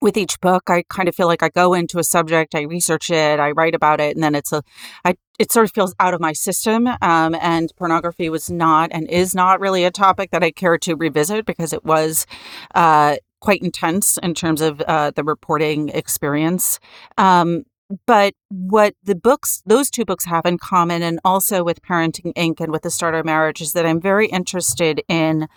[0.00, 3.10] with each book I kind of feel like I go into a subject, I research
[3.10, 4.62] it, I write about it, and then it's a
[5.04, 6.88] I it sort of feels out of my system.
[7.02, 10.96] Um, and pornography was not and is not really a topic that I care to
[10.96, 12.26] revisit because it was.
[12.74, 16.78] Uh, quite intense in terms of uh, the reporting experience.
[17.16, 17.64] Um,
[18.06, 22.60] but what the books, those two books have in common, and also with Parenting Inc.
[22.60, 25.48] and with The Starter Marriage, is that I'm very interested in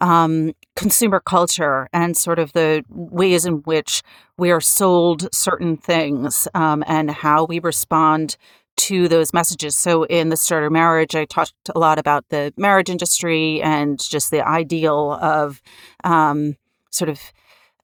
[0.00, 4.02] um, consumer culture and sort of the ways in which
[4.36, 8.36] we are sold certain things um, and how we respond
[8.76, 9.76] to those messages.
[9.76, 14.30] So in the starter marriage, I talked a lot about the marriage industry and just
[14.30, 15.60] the ideal of
[16.04, 16.56] um,
[16.90, 17.20] sort of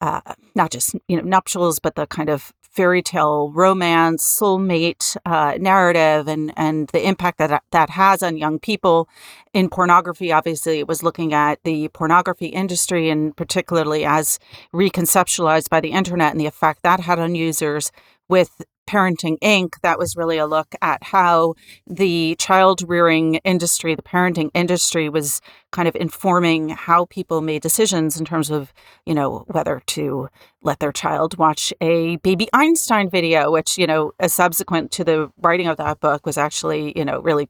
[0.01, 0.21] uh,
[0.55, 6.29] not just you know nuptials, but the kind of fairy tale romance soulmate uh, narrative
[6.29, 9.09] and and the impact that that has on young people.
[9.53, 14.39] In pornography obviously it was looking at the pornography industry and particularly as
[14.75, 17.93] reconceptualized by the internet and the effect that had on users
[18.29, 21.55] with Parenting Inc., that was really a look at how
[21.87, 25.41] the child rearing industry, the parenting industry, was
[25.73, 28.73] kind of informing how people made decisions in terms of,
[29.07, 30.29] you know, whether to
[30.63, 35.67] let their child watch a baby Einstein video, which, you know, subsequent to the writing
[35.67, 37.49] of that book was actually, you know, really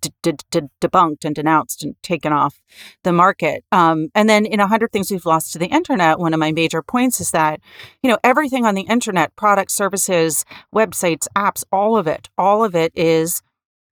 [0.00, 2.60] d- d- d- debunked and denounced and taken off
[3.04, 3.64] the market.
[3.72, 6.82] Um, and then in 100 Things We've Lost to the Internet, one of my major
[6.82, 7.60] points is that,
[8.02, 12.74] you know, everything on the internet, products, services, websites, apps, all of it, all of
[12.74, 13.42] it is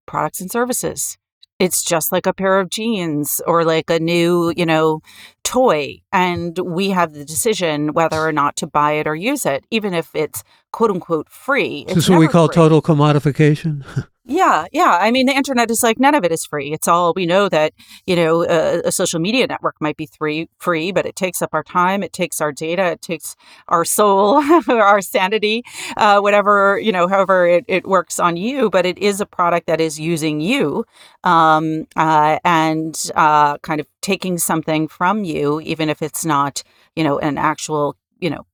[0.06, 1.18] products and services.
[1.60, 5.00] It's just like a pair of jeans or like a new, you know,
[5.44, 6.00] toy.
[6.12, 9.94] And we have the decision whether or not to buy it or use it, even
[9.94, 10.42] if it's
[10.72, 11.84] quote unquote free.
[11.86, 12.54] This is what we call free.
[12.56, 13.84] total commodification.
[14.26, 14.96] Yeah, yeah.
[14.98, 16.72] I mean, the internet is like none of it is free.
[16.72, 17.74] It's all we know that
[18.06, 21.50] you know a, a, social media network might be free, free, but it takes up
[21.52, 23.36] our time, it takes our data, it takes
[23.68, 24.36] our soul,
[24.70, 25.62] our sanity,
[25.98, 28.70] uh, whatever you know, however it, it works on you.
[28.70, 30.86] But it is a product that is using you
[31.24, 36.62] um, uh, and uh, kind of taking something from you, even if it's not
[36.96, 38.46] you know an actual you know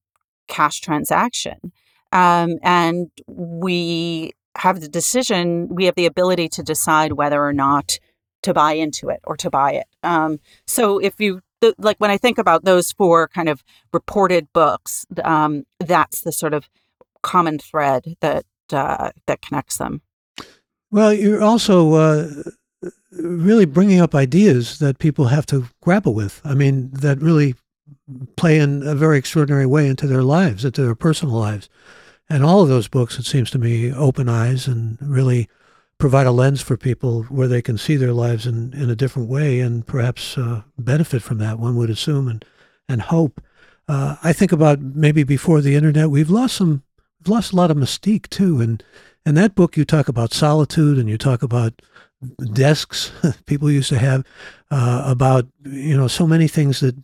[0.48, 1.72] cash transaction.
[2.12, 7.98] Um, and we have the decision, we have the ability to decide whether or not
[8.42, 9.86] to buy into it or to buy it.
[10.02, 11.42] Um, so if you
[11.78, 16.54] like when I think about those four kind of reported books, um, that's the sort
[16.54, 16.68] of
[17.22, 20.00] common thread that uh, that connects them.
[20.90, 22.28] Well, you're also uh,
[23.12, 26.40] really bringing up ideas that people have to grapple with.
[26.44, 27.54] I mean, that really
[28.36, 31.68] play in a very extraordinary way into their lives, into their personal lives.
[32.30, 35.48] And all of those books, it seems to me, open eyes and really
[35.98, 39.28] provide a lens for people where they can see their lives in, in a different
[39.28, 42.44] way and perhaps uh, benefit from that, one would assume, and,
[42.88, 43.42] and hope.
[43.88, 46.84] Uh, I think about maybe before the internet, we've lost some,
[47.18, 48.60] we've lost a lot of mystique too.
[48.60, 48.82] And
[49.26, 51.82] in that book, you talk about solitude and you talk about
[52.52, 53.10] desks
[53.46, 54.24] people used to have,
[54.70, 56.94] uh, about, you know, so many things that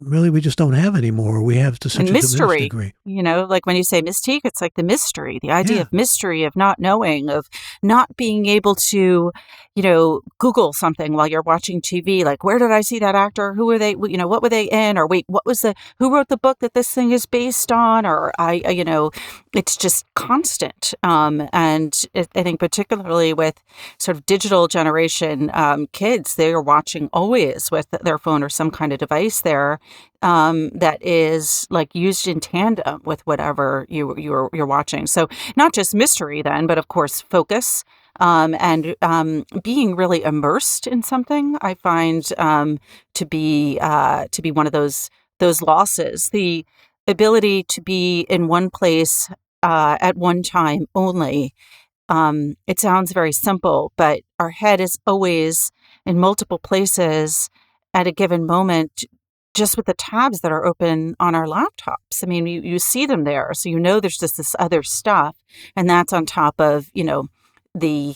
[0.00, 1.42] really we just don't have anymore.
[1.42, 2.60] We have to such and a mystery.
[2.60, 2.94] degree.
[3.04, 5.82] You know, like when you say mystique, it's like the mystery, the idea yeah.
[5.82, 7.48] of mystery, of not knowing, of
[7.82, 9.32] not being able to,
[9.74, 12.24] you know, Google something while you're watching TV.
[12.24, 13.54] Like, where did I see that actor?
[13.54, 13.90] Who were they?
[13.90, 14.98] You know, what were they in?
[14.98, 15.74] Or wait, what was the?
[15.98, 18.06] Who wrote the book that this thing is based on?
[18.06, 19.10] Or I, you know,
[19.54, 20.94] it's just constant.
[21.02, 23.62] Um, and it, I think particularly with
[23.98, 28.70] sort of digital generation um, kids, they are watching always with their phone or some
[28.70, 29.80] kind of device there
[30.22, 35.06] um, that is like used in tandem with whatever you you're you're watching.
[35.06, 37.84] So not just mystery then, but of course focus
[38.20, 41.56] um, and um, being really immersed in something.
[41.60, 42.78] I find um,
[43.14, 46.30] to be uh, to be one of those those losses.
[46.30, 46.64] The
[47.06, 49.30] ability to be in one place
[49.62, 51.54] uh, at one time only.
[52.10, 55.70] Um, it sounds very simple, but our head is always
[56.06, 57.50] in multiple places
[57.92, 59.04] at a given moment
[59.58, 62.22] just with the tabs that are open on our laptops.
[62.22, 63.52] I mean, you, you see them there.
[63.52, 65.36] So you know there's just this other stuff.
[65.76, 67.28] And that's on top of, you know,
[67.74, 68.14] the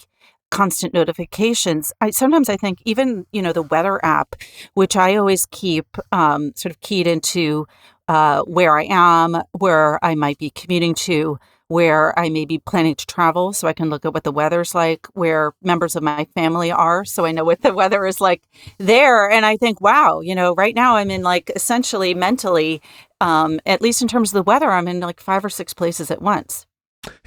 [0.50, 1.92] constant notifications.
[2.00, 4.36] I sometimes I think even, you know, the weather app,
[4.74, 7.66] which I always keep um, sort of keyed into
[8.08, 11.38] uh, where I am, where I might be commuting to,
[11.72, 14.74] where I may be planning to travel so I can look at what the weather's
[14.74, 18.42] like, where members of my family are so I know what the weather is like
[18.76, 19.30] there.
[19.30, 22.82] And I think, wow, you know, right now I'm in like essentially mentally,
[23.22, 26.10] um, at least in terms of the weather, I'm in like five or six places
[26.10, 26.66] at once.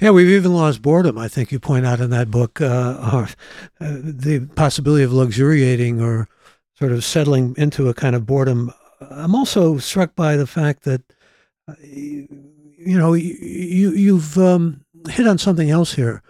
[0.00, 1.18] Yeah, we've even lost boredom.
[1.18, 3.22] I think you point out in that book uh, or,
[3.84, 6.28] uh, the possibility of luxuriating or
[6.78, 8.72] sort of settling into a kind of boredom.
[9.00, 11.02] I'm also struck by the fact that
[11.68, 11.74] uh,
[12.86, 16.22] you know, you you've um, hit on something else here.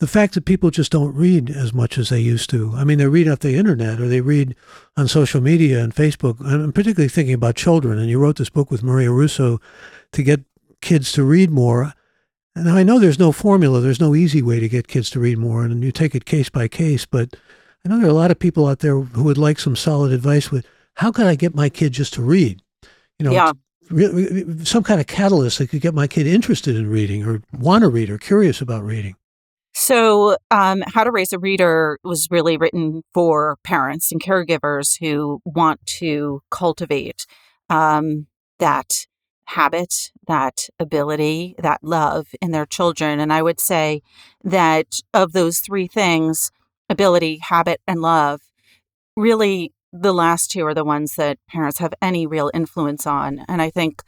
[0.00, 2.72] The fact that people just don't read as much as they used to.
[2.74, 4.54] I mean, they read off the internet or they read
[4.96, 6.44] on social media and Facebook.
[6.44, 7.98] I'm particularly thinking about children.
[7.98, 9.60] And you wrote this book with Maria Russo
[10.12, 10.42] to get
[10.82, 11.94] kids to read more.
[12.56, 15.38] And I know there's no formula, there's no easy way to get kids to read
[15.38, 17.06] more, and you take it case by case.
[17.06, 17.34] But
[17.84, 20.12] I know there are a lot of people out there who would like some solid
[20.12, 22.60] advice with how can I get my kid just to read?
[23.18, 23.52] You know, yeah
[24.64, 27.88] some kind of catalyst that could get my kid interested in reading or want to
[27.88, 29.16] read or curious about reading.
[29.76, 35.40] So, um, How to Raise a Reader was really written for parents and caregivers who
[35.44, 37.26] want to cultivate
[37.68, 38.28] um,
[38.60, 39.06] that
[39.46, 43.18] habit, that ability, that love in their children.
[43.18, 44.02] And I would say
[44.44, 46.50] that of those three things
[46.88, 48.40] ability, habit, and love
[49.16, 53.44] really the last two are the ones that parents have any real influence on.
[53.48, 54.02] And I think,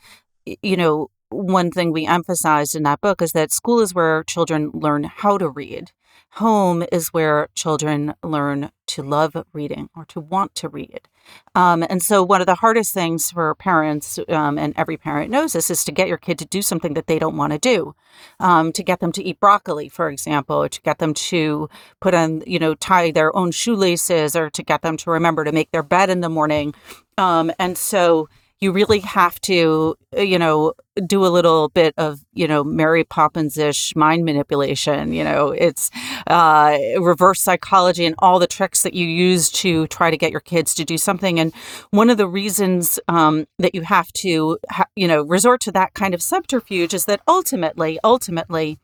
[0.45, 4.71] you know, one thing we emphasized in that book is that school is where children
[4.75, 5.93] learn how to read.
[6.37, 11.09] Home is where children learn to love reading or to want to read.
[11.55, 15.55] Um, and so, one of the hardest things for parents, um, and every parent knows
[15.55, 17.95] this, is to get your kid to do something that they don't want to do.
[18.39, 21.71] Um, to get them to eat broccoli, for example, or to get them to
[22.01, 25.53] put on, you know, tie their own shoelaces, or to get them to remember to
[25.53, 26.75] make their bed in the morning.
[27.17, 28.29] Um, and so,
[28.61, 30.73] you really have to, uh, you know,
[31.07, 35.13] do a little bit of, you know, Mary Poppins ish mind manipulation.
[35.13, 35.91] You know, it's
[36.27, 40.41] uh, reverse psychology and all the tricks that you use to try to get your
[40.41, 41.39] kids to do something.
[41.39, 41.53] And
[41.91, 45.93] one of the reasons um, that you have to, ha- you know, resort to that
[45.93, 48.79] kind of subterfuge is that ultimately, ultimately,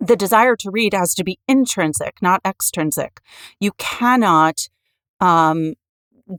[0.00, 3.20] the desire to read has to be intrinsic, not extrinsic.
[3.60, 4.68] You cannot
[5.20, 5.74] um,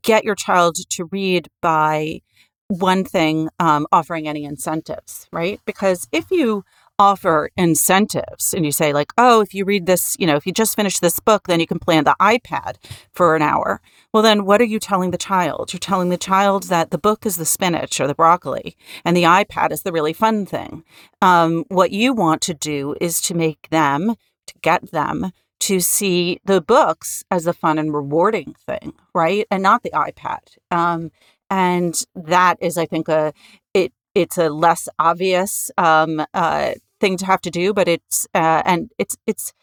[0.01, 2.21] get your child to read by
[2.67, 5.59] one thing um, offering any incentives, right?
[5.65, 6.63] Because if you
[6.97, 10.53] offer incentives and you say like oh if you read this you know if you
[10.53, 12.75] just finish this book then you can play on the ipad
[13.11, 13.81] for an hour.
[14.13, 15.73] Well then what are you telling the child?
[15.73, 19.23] You're telling the child that the book is the spinach or the broccoli and the
[19.23, 20.83] ipad is the really fun thing.
[21.21, 24.15] Um, what you want to do is to make them
[24.47, 25.31] to get them
[25.65, 29.47] to see the books as a fun and rewarding thing, right?
[29.49, 30.43] And not the iPad.
[30.69, 31.11] Um,
[31.49, 33.33] and that is, I think, a
[33.73, 38.61] it it's a less obvious um, uh, thing to have to do, but it's uh,
[38.65, 39.53] and it's it's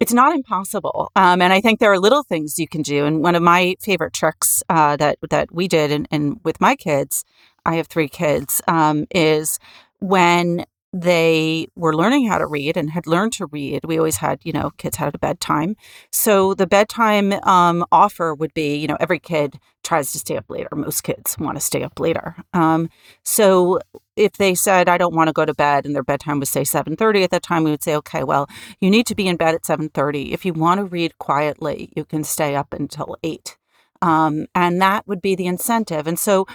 [0.00, 1.12] it's not impossible.
[1.14, 3.04] Um, and I think there are little things you can do.
[3.06, 7.24] And one of my favorite tricks uh, that that we did, and, with my kids,
[7.64, 9.58] I have three kids, um, is
[10.00, 13.84] when they were learning how to read and had learned to read.
[13.84, 15.76] We always had, you know, kids had a bedtime.
[16.10, 20.50] So the bedtime um, offer would be, you know, every kid tries to stay up
[20.50, 20.68] later.
[20.74, 22.34] Most kids want to stay up later.
[22.52, 22.90] Um,
[23.22, 23.78] so
[24.16, 26.62] if they said, I don't want to go to bed and their bedtime was say
[26.62, 28.48] 7.30 at that time, we would say, okay, well,
[28.80, 30.32] you need to be in bed at 7.30.
[30.32, 33.56] If you want to read quietly, you can stay up until 8.
[34.02, 36.08] Um, and that would be the incentive.
[36.08, 36.46] And so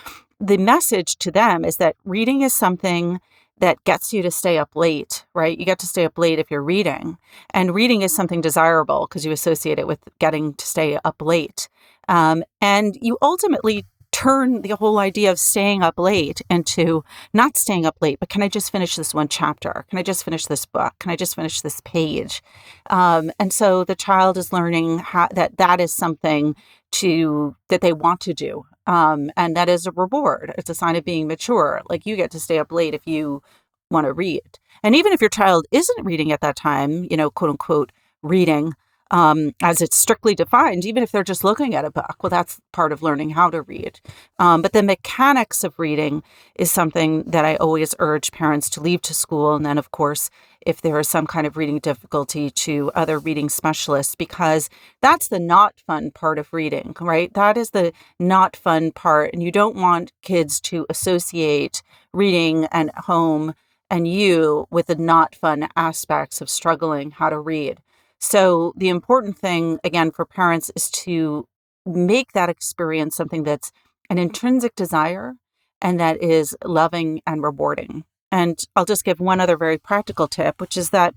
[0.41, 3.21] the message to them is that reading is something–
[3.59, 5.57] that gets you to stay up late, right?
[5.57, 7.17] You get to stay up late if you're reading.
[7.51, 11.69] And reading is something desirable because you associate it with getting to stay up late.
[12.07, 17.03] Um, and you ultimately turn the whole idea of staying up late into
[17.33, 19.85] not staying up late, but can I just finish this one chapter?
[19.89, 20.93] Can I just finish this book?
[20.99, 22.41] Can I just finish this page?
[22.89, 26.55] Um, and so the child is learning how, that that is something
[26.91, 30.53] to that they want to do um, and that is a reward.
[30.57, 31.81] It's a sign of being mature.
[31.89, 33.41] Like you get to stay up late if you
[33.89, 34.59] want to read.
[34.83, 38.73] And even if your child isn't reading at that time you know quote unquote reading
[39.11, 42.15] um, as it's strictly defined, even if they're just looking at a book.
[42.21, 43.99] Well, that's part of learning how to read.
[44.39, 46.23] Um, but the mechanics of reading
[46.55, 49.55] is something that I always urge parents to leave to school.
[49.55, 50.29] And then, of course,
[50.65, 54.69] if there is some kind of reading difficulty, to other reading specialists, because
[55.01, 57.31] that's the not fun part of reading, right?
[57.33, 59.31] That is the not fun part.
[59.33, 61.83] And you don't want kids to associate
[62.13, 63.53] reading and home
[63.89, 67.79] and you with the not fun aspects of struggling how to read.
[68.19, 71.47] So, the important thing, again, for parents is to
[71.85, 73.71] make that experience something that's
[74.09, 75.33] an intrinsic desire
[75.81, 78.03] and that is loving and rewarding.
[78.31, 81.13] And I'll just give one other very practical tip, which is that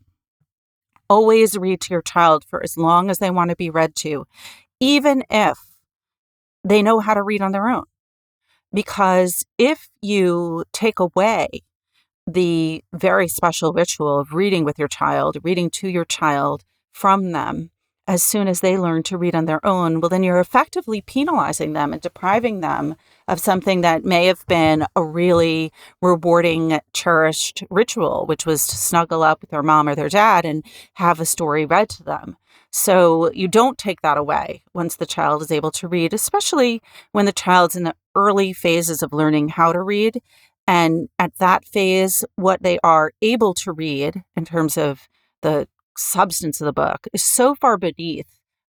[1.08, 4.26] always read to your child for as long as they want to be read to,
[4.80, 5.58] even if
[6.64, 7.84] they know how to read on their own.
[8.72, 11.48] Because if you take away
[12.26, 16.64] the very special ritual of reading with your child, reading to your child,
[16.98, 17.70] from them
[18.08, 21.74] as soon as they learn to read on their own, well, then you're effectively penalizing
[21.74, 22.96] them and depriving them
[23.28, 25.70] of something that may have been a really
[26.00, 30.64] rewarding, cherished ritual, which was to snuggle up with their mom or their dad and
[30.94, 32.38] have a story read to them.
[32.72, 36.80] So you don't take that away once the child is able to read, especially
[37.12, 40.22] when the child's in the early phases of learning how to read.
[40.66, 45.08] And at that phase, what they are able to read in terms of
[45.42, 45.68] the
[45.98, 48.26] substance of the book is so far beneath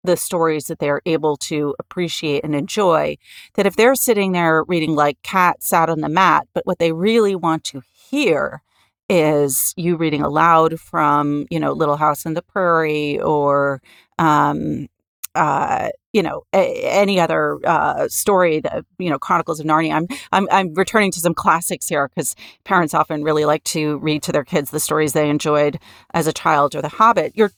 [0.03, 3.15] the stories that they're able to appreciate and enjoy
[3.53, 6.91] that if they're sitting there reading like cat sat on the mat but what they
[6.91, 8.61] really want to hear
[9.09, 13.81] is you reading aloud from you know little house on the prairie or
[14.17, 14.87] um,
[15.35, 19.93] uh, you know a, any other uh, story that you know Chronicles of Narnia.
[19.93, 24.23] I'm I'm, I'm returning to some classics here because parents often really like to read
[24.23, 25.79] to their kids the stories they enjoyed
[26.13, 27.35] as a child or The Hobbit.
[27.35, 27.51] Your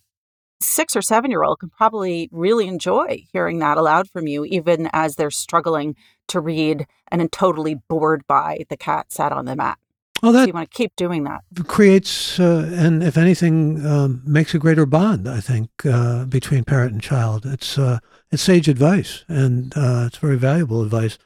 [0.61, 4.89] six or seven year old can probably really enjoy hearing that aloud from you, even
[4.93, 5.95] as they're struggling
[6.28, 9.78] to read and totally bored by the cat sat on the mat.
[10.24, 11.41] Well, that so you want to keep doing that.
[11.67, 15.28] Creates, uh, and if anything, um, makes a greater bond.
[15.28, 17.45] I think uh, between parent and child.
[17.45, 17.99] It's uh,
[18.32, 21.17] it's sage advice, and uh, it's very valuable advice.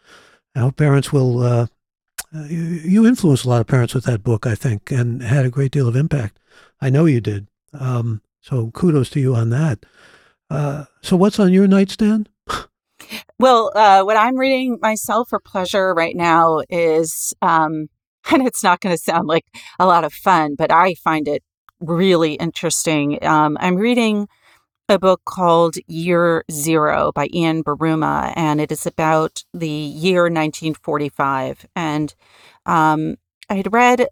[0.56, 1.44] I hope parents will.
[1.44, 1.68] Uh,
[2.48, 5.52] you, you influenced a lot of parents with that book, I think, and had a
[5.52, 6.40] great deal of impact.
[6.82, 7.48] I know you did.
[7.80, 9.86] Um, so kudos to you on that.
[10.50, 12.30] Uh, so what's on your nightstand?
[13.40, 17.36] well, uh, what I'm reading myself for pleasure right now is.
[17.44, 17.90] Um,
[18.32, 19.46] and it's not going to sound like
[19.80, 21.44] a lot of fun, but I find it
[21.80, 23.24] really interesting.
[23.24, 24.28] Um, I'm reading
[24.90, 31.66] a book called Year Zero by Ian Buruma, and it is about the year 1945.
[31.76, 32.16] And
[32.66, 33.16] um,
[33.50, 34.08] I had read,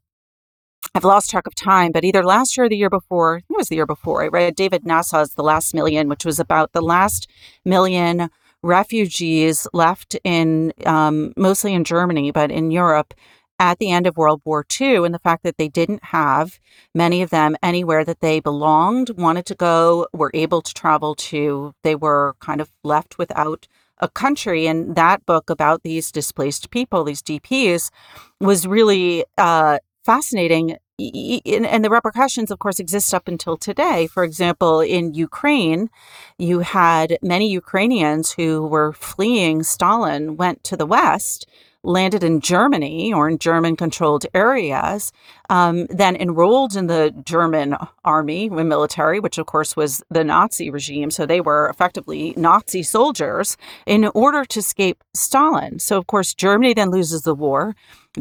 [0.93, 3.69] I've lost track of time, but either last year or the year before, it was
[3.69, 7.29] the year before, I read David Nasaw's The Last Million, which was about the last
[7.63, 8.29] million
[8.61, 13.13] refugees left in um, mostly in Germany, but in Europe
[13.59, 16.59] at the end of World War II and the fact that they didn't have
[16.93, 21.73] many of them anywhere that they belonged, wanted to go, were able to travel to.
[21.83, 23.67] They were kind of left without
[23.99, 24.67] a country.
[24.67, 27.91] And that book about these displaced people, these DPs,
[28.39, 30.77] was really uh, fascinating.
[30.97, 34.07] And the repercussions, of course, exist up until today.
[34.07, 35.89] For example, in Ukraine,
[36.37, 41.47] you had many Ukrainians who were fleeing Stalin, went to the West
[41.85, 45.11] landed in Germany or in German controlled areas,
[45.49, 50.69] um, then enrolled in the German army and military, which of course was the Nazi
[50.69, 51.11] regime.
[51.11, 55.79] So they were effectively Nazi soldiers in order to escape Stalin.
[55.79, 57.75] So, of course, Germany then loses the war.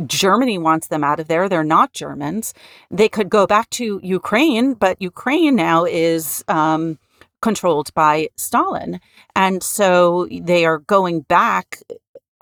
[0.07, 1.49] Germany wants them out of there.
[1.49, 2.53] They're not Germans.
[2.91, 6.45] They could go back to Ukraine, but Ukraine now is.
[6.49, 6.99] Um,
[7.45, 8.99] controlled by Stalin.
[9.37, 11.79] And so they are going back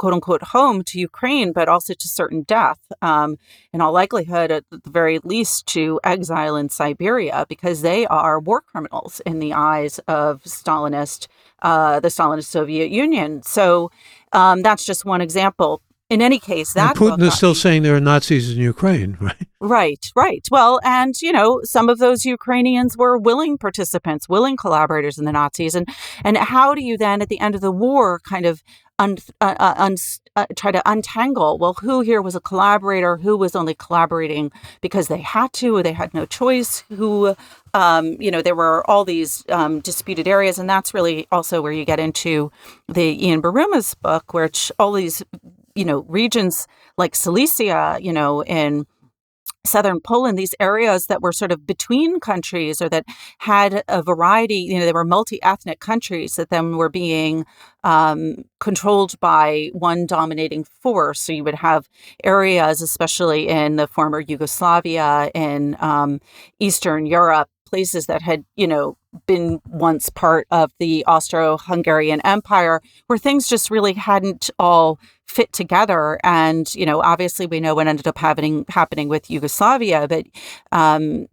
[0.03, 3.37] quote unquote home to Ukraine, but also to certain death, um,
[3.73, 8.61] in all likelihood, at the very least, to exile in Siberia, because they are war
[8.61, 11.29] criminals in the eyes of Stalinist,
[11.63, 13.45] uh, the Stalinist Soviet Union.
[13.45, 13.93] So
[14.33, 15.81] um, that's just one example.
[16.11, 19.47] In any case, that and Putin is still saying there are Nazis in Ukraine, right?
[19.61, 20.45] Right, right.
[20.51, 25.33] Well, and you know, some of those Ukrainians were willing participants, willing collaborators in the
[25.33, 25.89] Nazis, and
[26.23, 28.63] and how do you then, at the end of the war, kind of
[29.03, 29.97] un, uh, uh, un,
[30.37, 33.17] uh, try to untangle well who here was a collaborator?
[33.17, 34.51] Who was only collaborating
[34.81, 36.85] because they had to they had no choice?
[36.89, 37.35] Who
[37.75, 41.73] um, you know there were all these um, disputed areas and that's really also where
[41.73, 42.51] you get into
[42.89, 45.23] the ian Buruma's book which all these
[45.75, 48.87] you know regions like Silesia you know in
[49.65, 53.05] southern Poland, these areas that were sort of between countries or that
[53.39, 57.45] had a variety, you know, they were multi ethnic countries that then were being
[57.85, 61.21] um, controlled by one dominating force.
[61.21, 61.89] So you would have
[62.25, 66.21] areas, especially in the former Yugoslavia, in um,
[66.59, 72.83] Eastern Europe, places that had, you know, been once part of the Austro Hungarian Empire,
[73.07, 76.19] where things just really hadn't all fit together.
[76.23, 80.27] And, you know, obviously we know what ended up happening happening with Yugoslavia, but
[80.71, 81.29] um,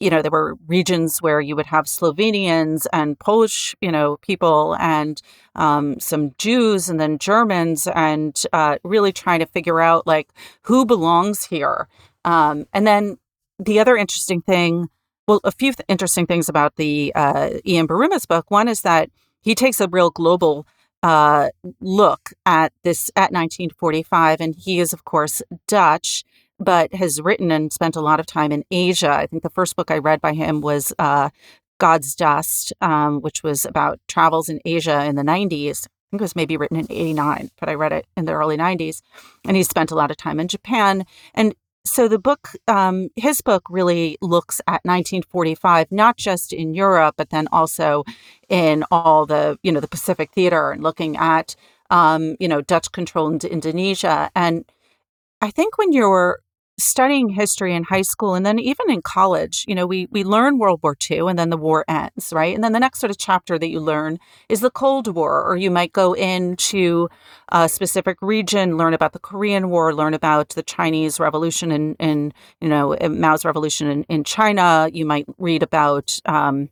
[0.00, 4.76] you know, there were regions where you would have Slovenians and Polish, you know, people
[4.80, 5.20] and
[5.54, 10.30] um, some Jews and then Germans and uh, really trying to figure out like
[10.62, 11.88] who belongs here.
[12.24, 13.18] Um, and then
[13.58, 14.88] the other interesting thing
[15.26, 18.50] well, a few th- interesting things about the uh, Ian Buruma's book.
[18.50, 19.10] One is that
[19.40, 20.66] he takes a real global
[21.02, 21.50] uh,
[21.80, 26.24] look at this at 1945, and he is, of course, Dutch,
[26.58, 29.10] but has written and spent a lot of time in Asia.
[29.10, 31.28] I think the first book I read by him was uh,
[31.78, 35.86] God's Dust, um, which was about travels in Asia in the 90s.
[35.86, 38.56] I think it was maybe written in 89, but I read it in the early
[38.56, 39.02] 90s.
[39.44, 41.04] And he spent a lot of time in Japan.
[41.34, 41.54] And
[41.84, 47.30] so the book, um, his book really looks at 1945, not just in Europe, but
[47.30, 48.04] then also
[48.48, 51.54] in all the, you know, the Pacific theater and looking at,
[51.90, 54.30] um, you know, Dutch control into Indonesia.
[54.34, 54.64] And
[55.42, 56.40] I think when you're
[56.78, 60.58] studying history in high school and then even in college, you know, we we learn
[60.58, 62.54] World War II and then the war ends, right?
[62.54, 64.18] And then the next sort of chapter that you learn
[64.48, 67.08] is the Cold War, or you might go into
[67.50, 72.34] a specific region, learn about the Korean War, learn about the Chinese Revolution and and
[72.60, 74.88] you know Mao's revolution in, in China.
[74.92, 76.68] You might read about um,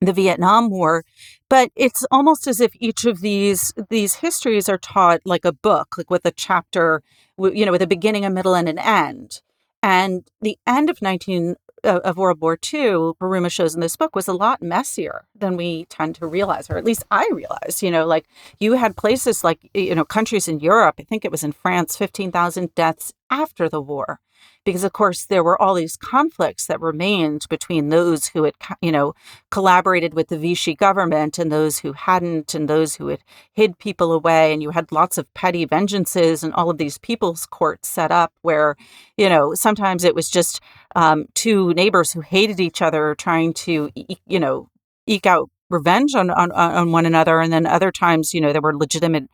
[0.00, 1.04] the Vietnam War,
[1.48, 5.96] but it's almost as if each of these these histories are taught like a book,
[5.96, 7.02] like with a chapter,
[7.38, 9.40] you know, with a beginning, a middle, and an end.
[9.82, 14.16] And the end of 19 uh, of World War II, Buruma shows in this book
[14.16, 17.82] was a lot messier than we tend to realize, or at least I realized.
[17.82, 18.26] You know, like
[18.58, 20.96] you had places like you know countries in Europe.
[20.98, 24.20] I think it was in France, fifteen thousand deaths after the war
[24.66, 28.92] because of course there were all these conflicts that remained between those who had you
[28.92, 29.14] know
[29.50, 33.20] collaborated with the Vichy government and those who hadn't and those who had
[33.54, 37.46] hid people away and you had lots of petty vengeances and all of these people's
[37.46, 38.76] courts set up where
[39.16, 40.60] you know sometimes it was just
[40.94, 43.90] um, two neighbors who hated each other trying to
[44.26, 44.68] you know
[45.06, 48.60] eke out revenge on, on on one another and then other times you know there
[48.60, 49.30] were legitimate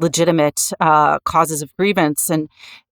[0.00, 2.30] legitimate uh, causes of grievance.
[2.30, 2.48] And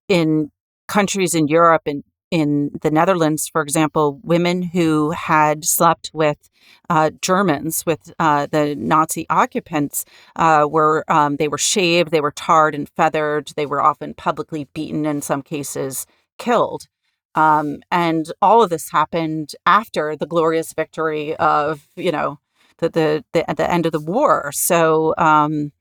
[0.07, 0.51] in
[0.93, 6.49] countries in Europe and in the Netherlands, for example, women who had slept with
[6.89, 10.03] uh, Germans, with uh, the Nazi occupants,
[10.35, 14.63] uh, were um, they were shaved, they were tarred and feathered, they were often publicly
[14.73, 16.07] beaten, in some cases
[16.39, 16.87] killed.
[17.35, 22.39] Um, and all of this happened after the glorious victory of, you know,
[22.79, 24.51] the the, the at the end of the war.
[24.53, 25.71] So, um,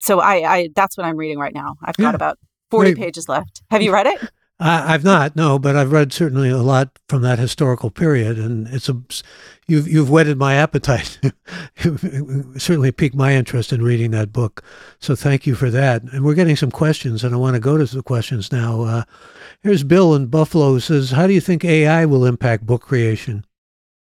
[0.00, 1.76] so I, I that's what I'm reading right now.
[1.82, 2.38] I've got about
[2.70, 3.62] 40 pages left.
[3.70, 4.20] Have you read it?
[4.60, 8.68] I, have not, no, but I've read certainly a lot from that historical period, and
[8.68, 9.02] it's a
[9.66, 11.18] you've you've whetted my appetite.
[12.56, 14.62] certainly piqued my interest in reading that book.
[15.00, 16.04] So thank you for that.
[16.04, 18.82] And we're getting some questions, and I want to go to the questions now.
[18.82, 19.02] Uh,
[19.60, 23.44] here's Bill in Buffalo says, "How do you think AI will impact book creation?"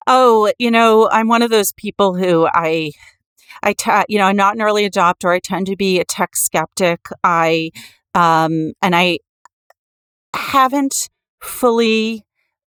[0.08, 2.90] Oh, you know, I'm one of those people who I
[3.62, 5.32] I, you know, I'm not an early adopter.
[5.32, 7.06] I tend to be a tech skeptic.
[7.22, 7.70] I
[8.14, 9.18] um, and I
[10.34, 11.08] haven't
[11.42, 12.24] fully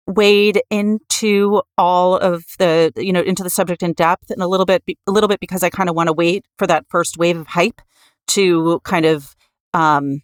[0.07, 4.65] wade into all of the you know into the subject in depth and a little
[4.65, 7.39] bit a little bit because I kind of want to wait for that first wave
[7.39, 7.83] of hype
[8.29, 9.37] to kind of
[9.75, 10.23] um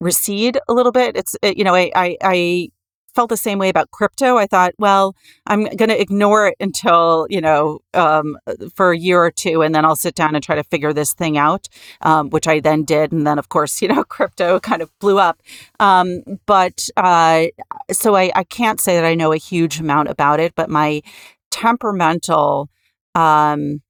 [0.00, 1.16] recede a little bit.
[1.16, 2.68] It's it, you know I, I I
[3.16, 4.36] felt the same way about crypto.
[4.36, 8.38] I thought, well, I'm going to ignore it until, you know, um,
[8.74, 11.14] for a year or two, and then I'll sit down and try to figure this
[11.14, 11.66] thing out,
[12.02, 13.10] um, which I then did.
[13.12, 15.40] And then, of course, you know, crypto kind of blew up.
[15.80, 17.46] Um, but uh,
[17.90, 21.02] so I, I can't say that I know a huge amount about it, but my
[21.50, 22.68] temperamental,
[23.14, 23.80] um,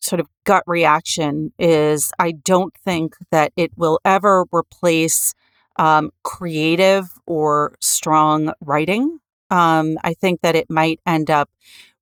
[0.00, 5.34] sort of gut reaction is I don't think that it will ever replace
[5.76, 9.20] um, creative or strong writing.
[9.52, 11.48] Um, I think that it might end up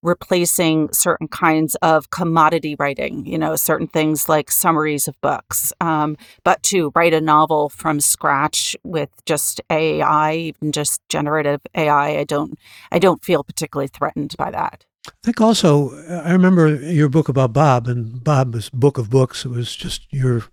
[0.03, 5.71] replacing certain kinds of commodity writing, you know, certain things like summaries of books.
[5.83, 12.19] Um, but to write a novel from scratch with just AI, even just generative AI,
[12.21, 12.59] I don't,
[12.91, 14.87] I don't feel particularly threatened by that.
[15.09, 19.45] I think also, I remember your book about Bob, and Bob was Book of Books.
[19.45, 20.45] It was just your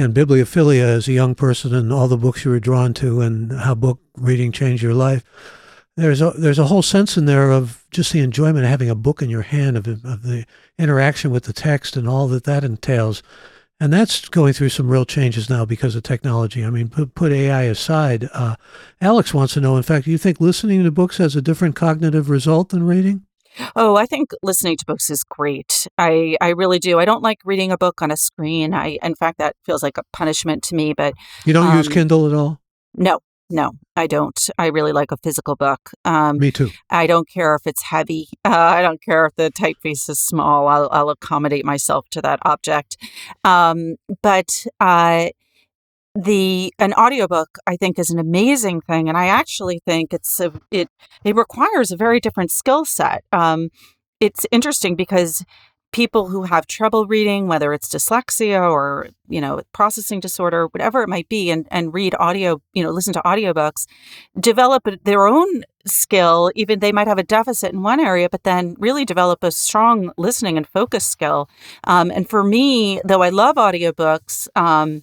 [0.00, 3.52] and bibliophilia as a young person and all the books you were drawn to and
[3.52, 5.22] how book reading changed your life.
[5.96, 8.94] There's a there's a whole sense in there of just the enjoyment of having a
[8.94, 10.46] book in your hand of of the
[10.78, 13.22] interaction with the text and all that that entails,
[13.78, 16.64] and that's going through some real changes now because of technology.
[16.64, 18.28] I mean, put, put AI aside.
[18.32, 18.56] Uh,
[19.00, 19.76] Alex wants to know.
[19.76, 23.26] In fact, do you think listening to books has a different cognitive result than reading?
[23.76, 25.86] Oh, I think listening to books is great.
[25.98, 26.98] I, I really do.
[26.98, 28.74] I don't like reading a book on a screen.
[28.74, 30.94] I, in fact, that feels like a punishment to me.
[30.94, 32.60] But you don't um, use Kindle at all?
[32.94, 33.20] No,
[33.50, 34.38] no, I don't.
[34.58, 35.90] I really like a physical book.
[36.04, 36.70] Um, me too.
[36.88, 38.28] I don't care if it's heavy.
[38.44, 40.68] Uh, I don't care if the typeface is small.
[40.68, 42.96] I'll, I'll accommodate myself to that object.
[43.44, 45.28] Um, but uh,
[46.14, 50.52] the an audiobook i think is an amazing thing and i actually think it's a,
[50.70, 50.88] it
[51.24, 53.24] it requires a very different skill set.
[53.32, 53.68] Um,
[54.20, 55.44] it's interesting because
[55.92, 61.08] people who have trouble reading whether it's dyslexia or you know processing disorder whatever it
[61.08, 63.86] might be and and read audio you know listen to audiobooks
[64.38, 68.76] develop their own skill even they might have a deficit in one area but then
[68.78, 71.48] really develop a strong listening and focus skill.
[71.82, 75.02] Um, and for me though i love audiobooks um,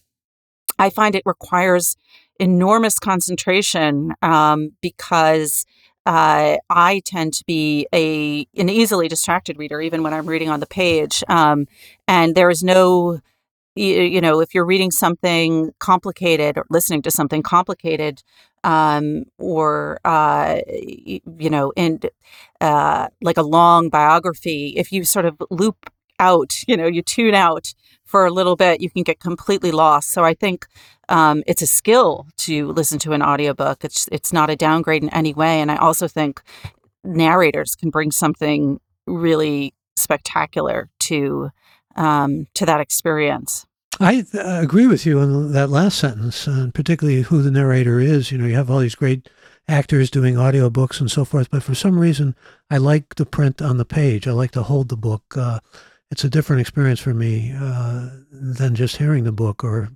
[0.80, 1.98] I find it requires
[2.40, 5.66] enormous concentration um, because
[6.06, 10.62] uh, I tend to be a an easily distracted reader, even when I'm reading on
[10.62, 11.22] the page.
[11.28, 11.68] Um,
[12.08, 13.20] and there is no,
[13.76, 18.24] you, you, know, if you're reading something complicated or listening to something complicated,
[18.64, 22.00] um, or uh, you know, in
[22.62, 27.36] uh, like a long biography, if you sort of loop out, you know, you tune
[27.36, 27.74] out
[28.08, 30.12] for a little bit, you can get completely lost.
[30.12, 30.66] So I think
[31.10, 33.84] um, it's a skill to listen to an audiobook.
[33.84, 35.62] It's it's not a downgrade in any way.
[35.62, 36.42] And I also think
[37.04, 41.52] narrators can bring something really spectacular to
[41.96, 43.66] um, to that experience.
[44.00, 48.32] I th- agree with you on that last sentence, and particularly who the narrator is.
[48.32, 49.28] You know, you have all these great
[49.68, 52.36] actors doing audiobooks and so forth, but for some reason,
[52.70, 54.28] I like the print on the page.
[54.28, 55.36] I like to hold the book.
[55.36, 55.60] Uh,
[56.12, 59.64] it's a different experience for me uh, than just hearing the book.
[59.64, 59.90] Or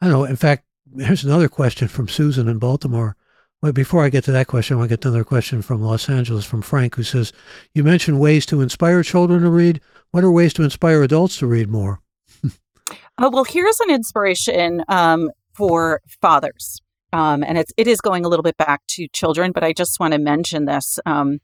[0.00, 0.24] I don't know.
[0.24, 0.64] In fact,
[0.98, 3.16] here's another question from Susan in Baltimore.
[3.60, 6.08] But before I get to that question, I want to get another question from Los
[6.08, 7.32] Angeles from Frank, who says,
[7.74, 9.80] "You mentioned ways to inspire children to read.
[10.10, 12.00] What are ways to inspire adults to read more?"
[13.18, 16.82] oh, well, here's an inspiration um, for fathers,
[17.12, 20.00] um, and it's it is going a little bit back to children, but I just
[20.00, 21.38] want to mention this, um,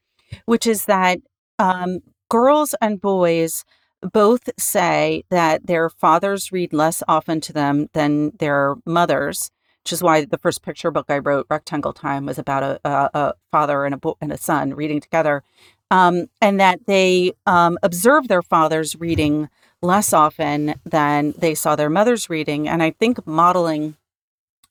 [0.47, 1.21] which is that
[1.61, 3.65] um, girls and boys
[4.03, 9.51] both say that their fathers read less often to them than their mothers,
[9.85, 13.11] which is why the first picture book I wrote, Rectangle Time, was about a, a,
[13.15, 15.43] a father and a, bo- and a son reading together.
[15.91, 19.49] Um, and that they um, observe their fathers reading
[19.81, 22.69] less often than they saw their mothers reading.
[22.69, 23.97] And I think modeling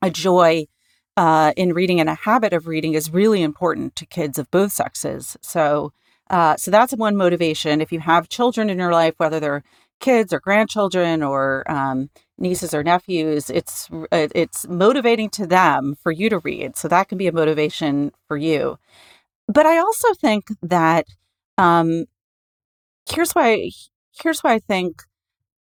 [0.02, 0.68] a joy
[1.16, 4.72] uh, in reading and a habit of reading is really important to kids of both
[4.72, 5.36] sexes.
[5.42, 5.92] So
[6.30, 7.82] uh, so that's one motivation.
[7.82, 9.64] If you have children in your life, whether they're
[10.00, 16.12] kids or grandchildren or um, nieces or nephews, it's uh, it's motivating to them for
[16.12, 16.76] you to read.
[16.78, 18.78] So that can be a motivation for you.
[19.48, 21.06] But I also think that
[21.58, 22.06] um,
[23.10, 23.72] here's why
[24.22, 25.04] here's why I think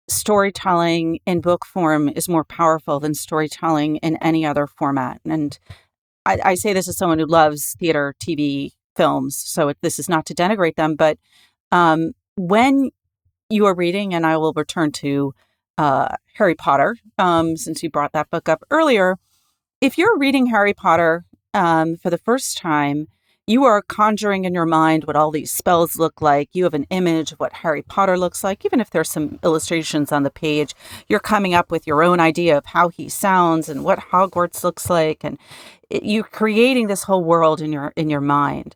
[0.09, 5.21] storytelling in book form is more powerful than storytelling in any other format.
[5.25, 5.57] And
[6.25, 9.35] I, I say this as someone who loves theater, TV, films.
[9.35, 11.17] So it, this is not to denigrate them, but
[11.71, 12.91] um, when
[13.49, 15.33] you are reading, and I will return to
[15.77, 19.17] uh, Harry Potter, um, since you brought that book up earlier.
[19.81, 23.07] If you're reading Harry Potter um, for the first time,
[23.47, 26.49] you are conjuring in your mind what all these spells look like.
[26.53, 30.11] You have an image of what Harry Potter looks like, even if there's some illustrations
[30.11, 30.73] on the page.
[31.09, 34.89] You're coming up with your own idea of how he sounds and what Hogwarts looks
[34.89, 35.37] like, and
[35.91, 38.75] you're creating this whole world in your in your mind.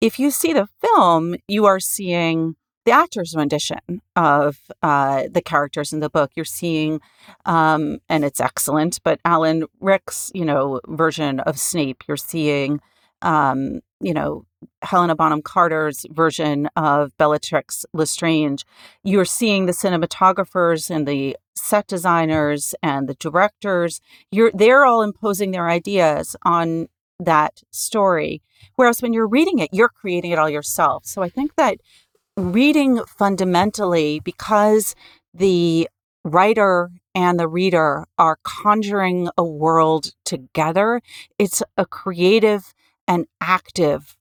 [0.00, 5.92] If you see the film, you are seeing the actor's rendition of uh, the characters
[5.92, 6.30] in the book.
[6.34, 7.00] You're seeing,
[7.44, 12.02] um, and it's excellent, but Alan Rick's, you know, version of Snape.
[12.08, 12.80] You're seeing
[13.20, 14.44] um, you know,
[14.82, 18.64] Helena Bonham Carter's version of Bellatrix Lestrange,
[19.04, 24.00] you're seeing the cinematographers and the set designers and the directors.
[24.30, 26.88] You're they're all imposing their ideas on
[27.18, 28.42] that story.
[28.76, 31.04] Whereas when you're reading it, you're creating it all yourself.
[31.06, 31.78] So I think that
[32.36, 34.94] reading fundamentally, because
[35.34, 35.88] the
[36.24, 41.02] writer and the reader are conjuring a world together,
[41.38, 42.72] it's a creative
[43.10, 44.16] and active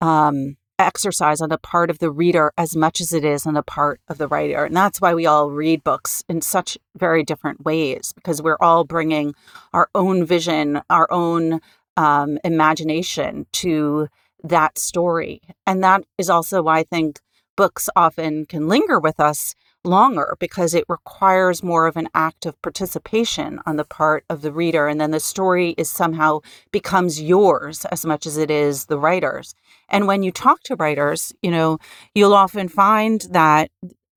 [0.00, 3.62] um, exercise on the part of the reader as much as it is on the
[3.62, 4.64] part of the writer.
[4.64, 8.82] And that's why we all read books in such very different ways, because we're all
[8.82, 9.34] bringing
[9.72, 11.60] our own vision, our own
[11.96, 14.08] um, imagination to
[14.42, 15.40] that story.
[15.64, 17.20] And that is also why I think
[17.56, 19.54] books often can linger with us
[19.84, 24.52] longer because it requires more of an act of participation on the part of the
[24.52, 28.98] reader and then the story is somehow becomes yours as much as it is the
[28.98, 29.54] writer's.
[29.88, 31.78] And when you talk to writers you know
[32.14, 33.70] you'll often find that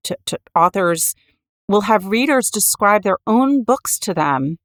[0.03, 1.16] to, to authors
[1.68, 4.57] will have readers describe their own books to them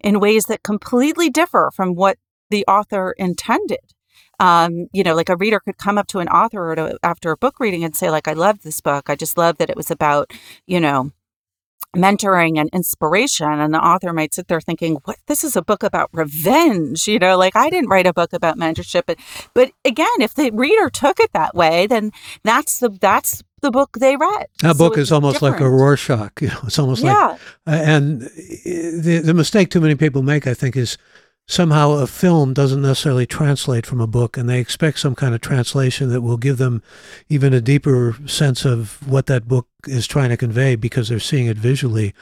[0.00, 2.18] in ways that completely differ from what
[2.50, 3.94] the author intended
[4.40, 7.30] um, you know, like a reader could come up to an author or to, after
[7.30, 9.10] a book reading and say, like, I love this book.
[9.10, 10.32] I just love that it was about,
[10.66, 11.12] you know,
[11.96, 15.82] mentoring and inspiration and the author might sit there thinking what this is a book
[15.82, 19.18] about revenge you know like i didn't write a book about mentorship but
[19.54, 22.12] but again if the reader took it that way then
[22.44, 25.54] that's the that's the book they read that so book is almost different.
[25.54, 27.12] like a rorschach you know it's almost yeah.
[27.12, 30.98] like uh, and the the mistake too many people make i think is
[31.48, 35.40] somehow a film doesn't necessarily translate from a book and they expect some kind of
[35.40, 36.82] translation that will give them
[37.30, 41.46] even a deeper sense of what that book is trying to convey because they're seeing
[41.46, 42.14] it visually.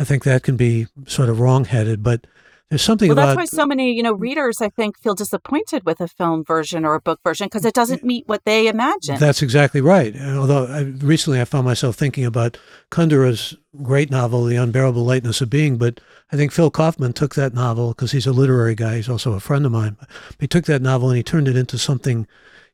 [0.00, 2.26] I think that can be sort of wrongheaded, but
[2.72, 4.20] there's something well, about that's why so many, you know, mm.
[4.20, 7.74] readers I think feel disappointed with a film version or a book version because it
[7.74, 9.18] doesn't meet what they imagine.
[9.18, 10.18] That's exactly right.
[10.18, 12.56] Although I, recently I found myself thinking about
[12.90, 16.00] Kundera's great novel, The Unbearable Lightness of Being, but
[16.32, 18.96] I think Phil Kaufman took that novel because he's a literary guy.
[18.96, 19.98] He's also a friend of mine.
[20.40, 22.26] He took that novel and he turned it into something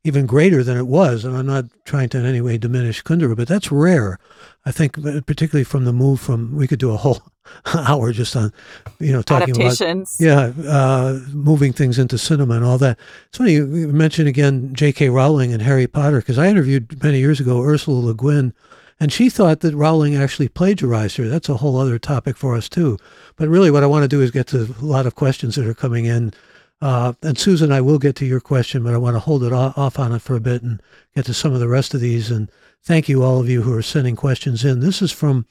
[0.08, 1.24] even greater than it was.
[1.24, 4.18] And I'm not trying to in any way diminish Kundera, but that's rare.
[4.66, 4.94] I think,
[5.26, 7.22] particularly from the move from, we could do a whole
[7.74, 8.52] hour just on,
[8.98, 9.78] you know, talking about,
[10.18, 12.98] yeah, uh, moving things into cinema and all that.
[13.28, 15.10] It's funny you mentioned again J.K.
[15.10, 18.52] Rowling and Harry Potter because I interviewed many years ago Ursula Le Guin
[19.00, 21.28] and she thought that Rowling actually plagiarized her.
[21.28, 22.98] That's a whole other topic for us, too.
[23.36, 25.66] But really, what I want to do is get to a lot of questions that
[25.66, 26.32] are coming in.
[26.80, 29.52] Uh, and Susan, I will get to your question, but I want to hold it
[29.52, 30.80] off on it for a bit and
[31.14, 32.30] get to some of the rest of these.
[32.30, 32.50] And
[32.82, 34.80] thank you, all of you who are sending questions in.
[34.80, 35.46] This is from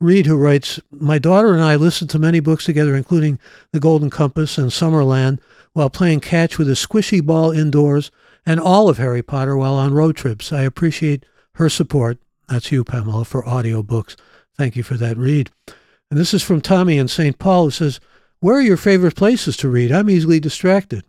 [0.00, 3.38] Reed, who writes My daughter and I listened to many books together, including
[3.72, 5.40] The Golden Compass and Summerland,
[5.74, 8.10] while playing catch with a squishy ball indoors,
[8.46, 10.52] and all of Harry Potter while on road trips.
[10.52, 12.18] I appreciate her support.
[12.48, 14.16] That's you, Pamela, for audiobooks.
[14.56, 15.50] Thank you for that Reed.
[16.10, 17.38] And this is from Tommy in St.
[17.38, 18.00] Paul who says,
[18.42, 19.92] Where are your favorite places to read?
[19.92, 21.04] I'm easily distracted.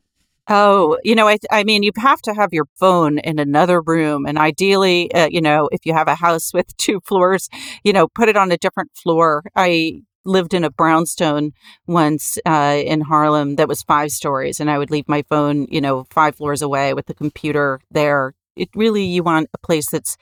[0.49, 4.25] Oh, you know, I, I mean, you have to have your phone in another room.
[4.25, 7.47] And ideally, uh, you know, if you have a house with two floors,
[7.85, 9.43] you know, put it on a different floor.
[9.55, 11.51] I lived in a brownstone
[11.87, 15.79] once uh, in Harlem that was five stories, and I would leave my phone, you
[15.79, 18.33] know, five floors away with the computer there.
[18.57, 20.17] It really, you want a place that's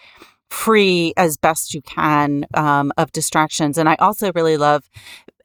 [0.50, 3.78] free as best you can um, of distractions.
[3.78, 4.90] And I also really love,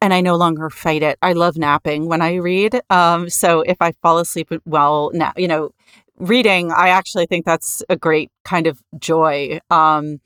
[0.01, 1.17] and I no longer fight it.
[1.21, 2.81] I love napping when I read.
[2.89, 5.71] Um, so if I fall asleep while now, you know,
[6.17, 9.59] reading, I actually think that's a great kind of joy.
[9.69, 10.21] Um,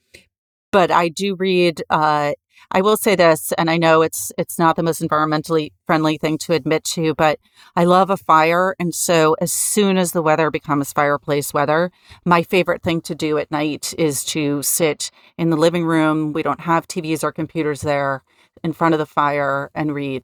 [0.71, 2.33] but I do read uh,
[2.71, 6.37] I will say this, and I know it's it's not the most environmentally friendly thing
[6.39, 7.39] to admit to, but
[7.75, 11.91] I love a fire, and so as soon as the weather becomes fireplace weather,
[12.25, 16.31] my favorite thing to do at night is to sit in the living room.
[16.31, 18.23] We don't have TVs or computers there,
[18.63, 20.23] in front of the fire and read.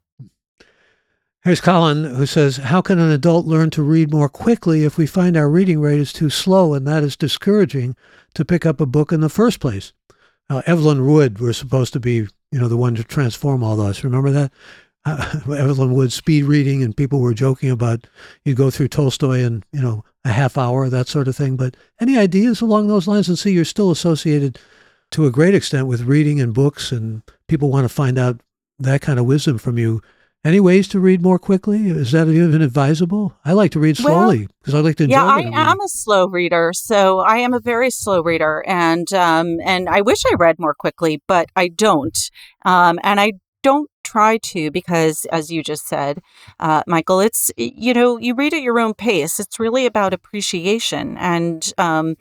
[1.44, 5.06] Here's Colin who says, How can an adult learn to read more quickly if we
[5.06, 7.96] find our reading rate is too slow and that is discouraging
[8.34, 9.94] to pick up a book in the first place?
[10.50, 14.04] Uh, Evelyn Wood was supposed to be, you know, the one to transform all those.
[14.04, 14.52] Remember that?
[15.08, 18.08] Uh, Evelyn Wood speed reading, and people were joking about
[18.44, 21.56] you go through Tolstoy in, you know, a half hour, that sort of thing.
[21.56, 23.30] But any ideas along those lines?
[23.30, 24.58] And see, you're still associated
[25.12, 28.42] to a great extent with reading and books, and people want to find out
[28.80, 30.02] that kind of wisdom from you.
[30.46, 31.90] Any ways to read more quickly?
[31.90, 33.36] Is that even advisable?
[33.44, 35.16] I like to read slowly because well, I like to enjoy.
[35.16, 35.40] Yeah, I
[35.72, 40.02] am a slow reader, so I am a very slow reader, and um, and I
[40.02, 42.16] wish I read more quickly, but I don't,
[42.64, 43.34] um, and I
[43.64, 46.22] don't try to because, as you just said,
[46.60, 49.40] uh, Michael, it's you know you read at your own pace.
[49.40, 52.18] It's really about appreciation, and um,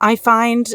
[0.00, 0.72] I find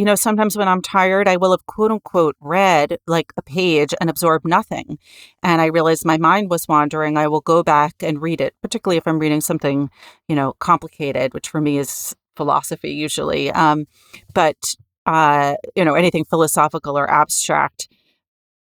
[0.00, 3.92] you know, sometimes when I'm tired, I will have quote unquote read like a page
[4.00, 4.98] and absorb nothing.
[5.42, 7.18] And I realize my mind was wandering.
[7.18, 9.90] I will go back and read it, particularly if I'm reading something,
[10.26, 13.50] you know, complicated, which for me is philosophy usually.
[13.50, 13.84] Um,
[14.32, 14.74] but,
[15.04, 17.86] uh, you know, anything philosophical or abstract.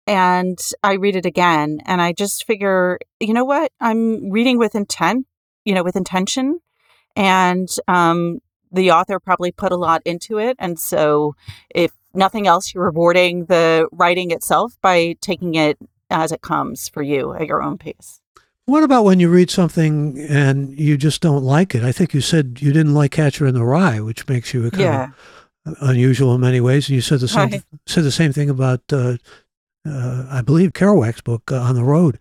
[0.05, 3.71] And I read it again and I just figure, you know what?
[3.79, 5.25] I'm reading with intent,
[5.65, 6.59] you know, with intention.
[7.15, 8.37] And um,
[8.73, 10.55] the author probably put a lot into it.
[10.59, 11.35] And so,
[11.73, 15.77] if nothing else, you're rewarding the writing itself by taking it
[16.09, 18.19] as it comes for you at your own pace.
[18.65, 21.83] What about when you read something and you just don't like it?
[21.83, 24.71] I think you said you didn't like Catcher in the Rye, which makes you a
[24.71, 25.09] kind yeah.
[25.65, 26.87] of unusual in many ways.
[26.87, 27.63] And you said the same right.
[27.85, 29.17] said the same thing about, uh,
[29.85, 32.17] uh, I believe, Kerouac's book uh, On the Road,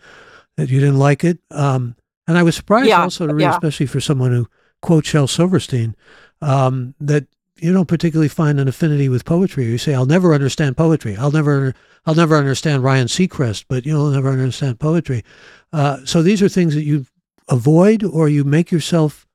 [0.56, 1.38] that you didn't like it.
[1.52, 1.94] Um,
[2.26, 3.02] and I was surprised yeah.
[3.02, 3.52] also to read, yeah.
[3.52, 4.48] especially for someone who
[4.80, 5.94] quotes Shel Silverstein,
[6.42, 7.26] um, that
[7.56, 9.64] you don't particularly find an affinity with poetry.
[9.66, 11.16] You say, "I'll never understand poetry.
[11.16, 11.74] I'll never,
[12.04, 15.24] I'll never understand Ryan Seacrest, but you'll never understand poetry."
[15.72, 17.06] Uh, so these are things that you
[17.48, 19.26] avoid, or you make yourself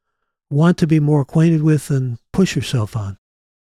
[0.50, 3.18] want to be more acquainted with and push yourself on.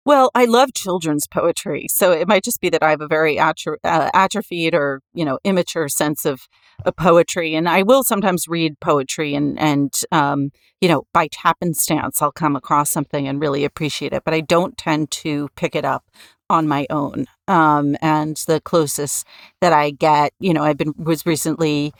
[0.05, 3.37] Well, I love children's poetry, so it might just be that I have a very
[3.37, 6.47] atro- uh, atrophied or you know immature sense of,
[6.85, 12.21] of poetry, and I will sometimes read poetry, and and um, you know by happenstance
[12.21, 15.85] I'll come across something and really appreciate it, but I don't tend to pick it
[15.85, 16.03] up
[16.51, 17.25] on my own.
[17.47, 19.25] Um, and the closest
[19.61, 21.93] that I get, you know, I've been was recently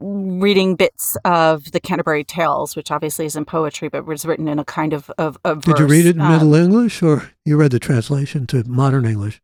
[0.00, 4.64] reading bits of the Canterbury Tales, which obviously isn't poetry, but was written in a
[4.64, 7.72] kind of of, of Did you read it in um, Middle English, or you read
[7.72, 9.40] the translation to modern English?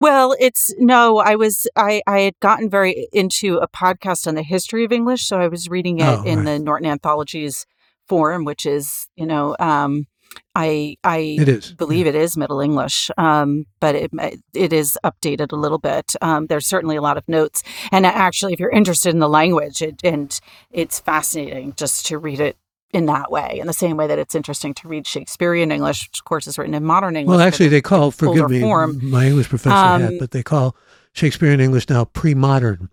[0.00, 1.18] Well, it's no.
[1.18, 5.26] I was I I had gotten very into a podcast on the history of English,
[5.26, 6.44] so I was reading it oh, in right.
[6.44, 7.66] the Norton Anthologies
[8.06, 10.06] form, which is you know um,
[10.54, 11.72] I I it is.
[11.72, 12.10] believe yeah.
[12.10, 14.10] it is Middle English, um, but it
[14.54, 16.14] it is updated a little bit.
[16.22, 17.62] Um, there's certainly a lot of notes,
[17.92, 20.38] and actually, if you're interested in the language, it, and
[20.70, 22.56] it's fascinating just to read it
[22.92, 26.20] in that way, in the same way that it's interesting to read Shakespearean English, which
[26.20, 27.36] of course is written in modern English.
[27.36, 28.98] Well, actually, they call forgive me, form.
[29.10, 30.74] my English professor um, had, but they call
[31.12, 32.88] Shakespearean English now pre-modern.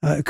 [0.00, 0.22] Uh,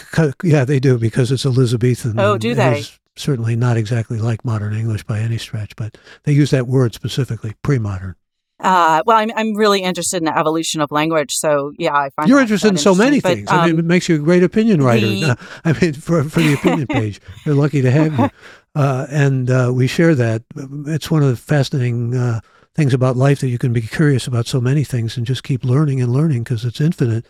[0.42, 2.18] yeah, they do because it's Elizabethan.
[2.18, 2.84] Oh, do they?
[3.18, 7.54] Certainly not exactly like modern English by any stretch, but they use that word specifically,
[7.62, 8.16] pre-modern.
[8.60, 12.28] Uh, well, I'm I'm really interested in the evolution of language, so yeah, I find
[12.28, 13.50] you're interested in so many but, things.
[13.50, 15.06] Um, I mean, um, it makes you a great opinion writer.
[15.06, 18.30] The, I mean, for for the opinion page, they're lucky to have you,
[18.74, 20.42] uh, and uh, we share that.
[20.86, 22.40] It's one of the fascinating uh,
[22.74, 25.64] things about life that you can be curious about so many things and just keep
[25.64, 27.26] learning and learning because it's infinite.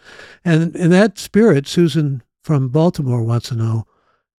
[0.46, 3.86] And in that spirit, Susan from Baltimore wants to know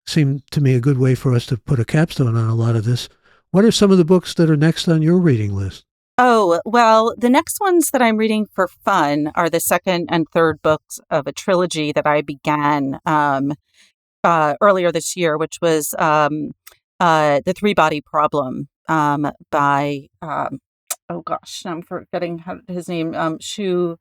[0.10, 2.76] seemed to me a good way for us to put a capstone on a lot
[2.76, 3.08] of this.
[3.52, 5.86] What are some of the books that are next on your reading list?
[6.18, 10.62] Oh, well, the next ones that I'm reading for fun are the second and third
[10.62, 13.54] books of a trilogy that I began um,
[14.24, 16.52] uh, earlier this year, which was um,
[17.00, 20.60] uh, The Three Body Problem um, by, um,
[21.10, 23.98] oh gosh, I'm forgetting his name, um, Shu.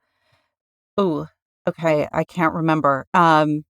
[0.97, 1.29] Oh,
[1.69, 3.07] okay, I can't remember.
[3.15, 3.65] Um,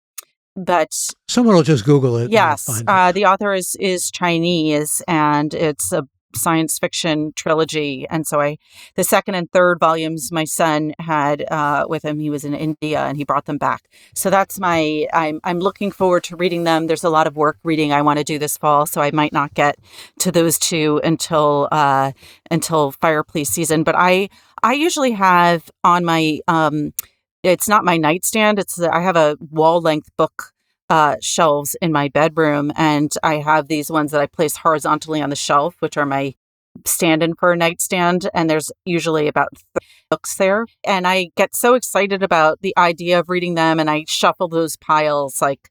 [0.57, 0.93] but
[1.29, 2.31] someone will just Google it.
[2.31, 8.07] Yes, uh, the author is is Chinese, and it's a science fiction trilogy.
[8.11, 8.59] And so I,
[8.95, 12.19] the second and third volumes, my son had uh, with him.
[12.19, 13.89] He was in India, and he brought them back.
[14.15, 15.07] So that's my.
[15.13, 16.87] I'm I'm looking forward to reading them.
[16.87, 19.33] There's a lot of work reading I want to do this fall, so I might
[19.33, 19.77] not get
[20.21, 22.13] to those two until uh,
[22.51, 23.83] until fireplace season.
[23.83, 24.29] But I
[24.63, 26.93] I usually have on my um
[27.47, 28.59] it's not my nightstand.
[28.59, 30.53] It's I have a wall length book
[30.91, 35.31] uh, shelves in my bedroom, and I have these ones that I place horizontally on
[35.31, 36.35] the shelf, which are my
[36.85, 38.29] stand-in for a nightstand.
[38.35, 39.49] And there's usually about
[40.11, 44.05] books there, and I get so excited about the idea of reading them, and I
[44.09, 45.71] shuffle those piles like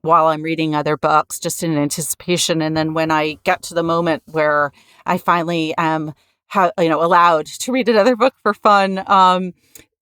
[0.00, 2.62] while I'm reading other books, just in anticipation.
[2.62, 4.72] And then when I get to the moment where
[5.06, 6.14] I finally am,
[6.48, 9.52] ha- you know, allowed to read another book for fun, um,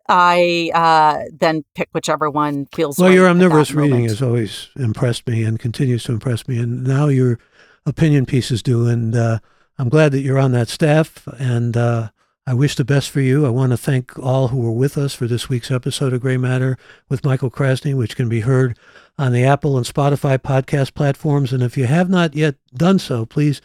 [0.09, 2.99] I uh, then pick whichever one feels.
[2.99, 6.85] Well, right your omnivorous reading has always impressed me and continues to impress me, and
[6.85, 7.39] now your
[7.85, 8.87] opinion pieces do.
[8.87, 9.39] And uh,
[9.79, 12.11] I'm glad that you're on that staff, and uh,
[12.47, 13.45] I wish the best for you.
[13.45, 16.37] I want to thank all who were with us for this week's episode of Gray
[16.37, 16.79] Matter
[17.09, 18.79] with Michael Krasny, which can be heard
[19.19, 21.53] on the Apple and Spotify podcast platforms.
[21.53, 23.61] And if you have not yet done so, please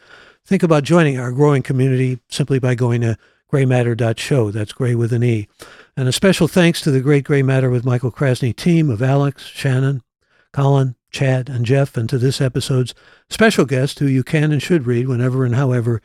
[0.46, 3.18] think about joining our growing community simply by going to
[3.52, 4.52] graymatter.show.
[4.52, 5.47] That's gray with an E.
[5.95, 9.45] And a special thanks to the Great Gray Matter with Michael Krasny team of Alex,
[9.45, 10.02] Shannon,
[10.54, 12.93] Colin, Chad, and Jeff, and to this episode's
[13.30, 16.02] special guest, who you can and should read whenever and however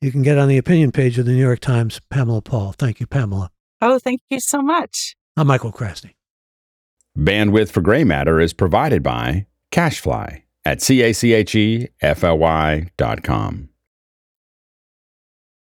[0.00, 2.72] you can get on the opinion page of the New York Times, Pamela Paul.
[2.72, 3.50] Thank you, Pamela.
[3.80, 5.16] Oh, thank you so much.
[5.36, 6.12] I'm Michael Krasny.
[7.18, 12.24] Bandwidth for Gray Matter is provided by CacheFly at C A C H E F
[12.24, 13.68] L Y dot com.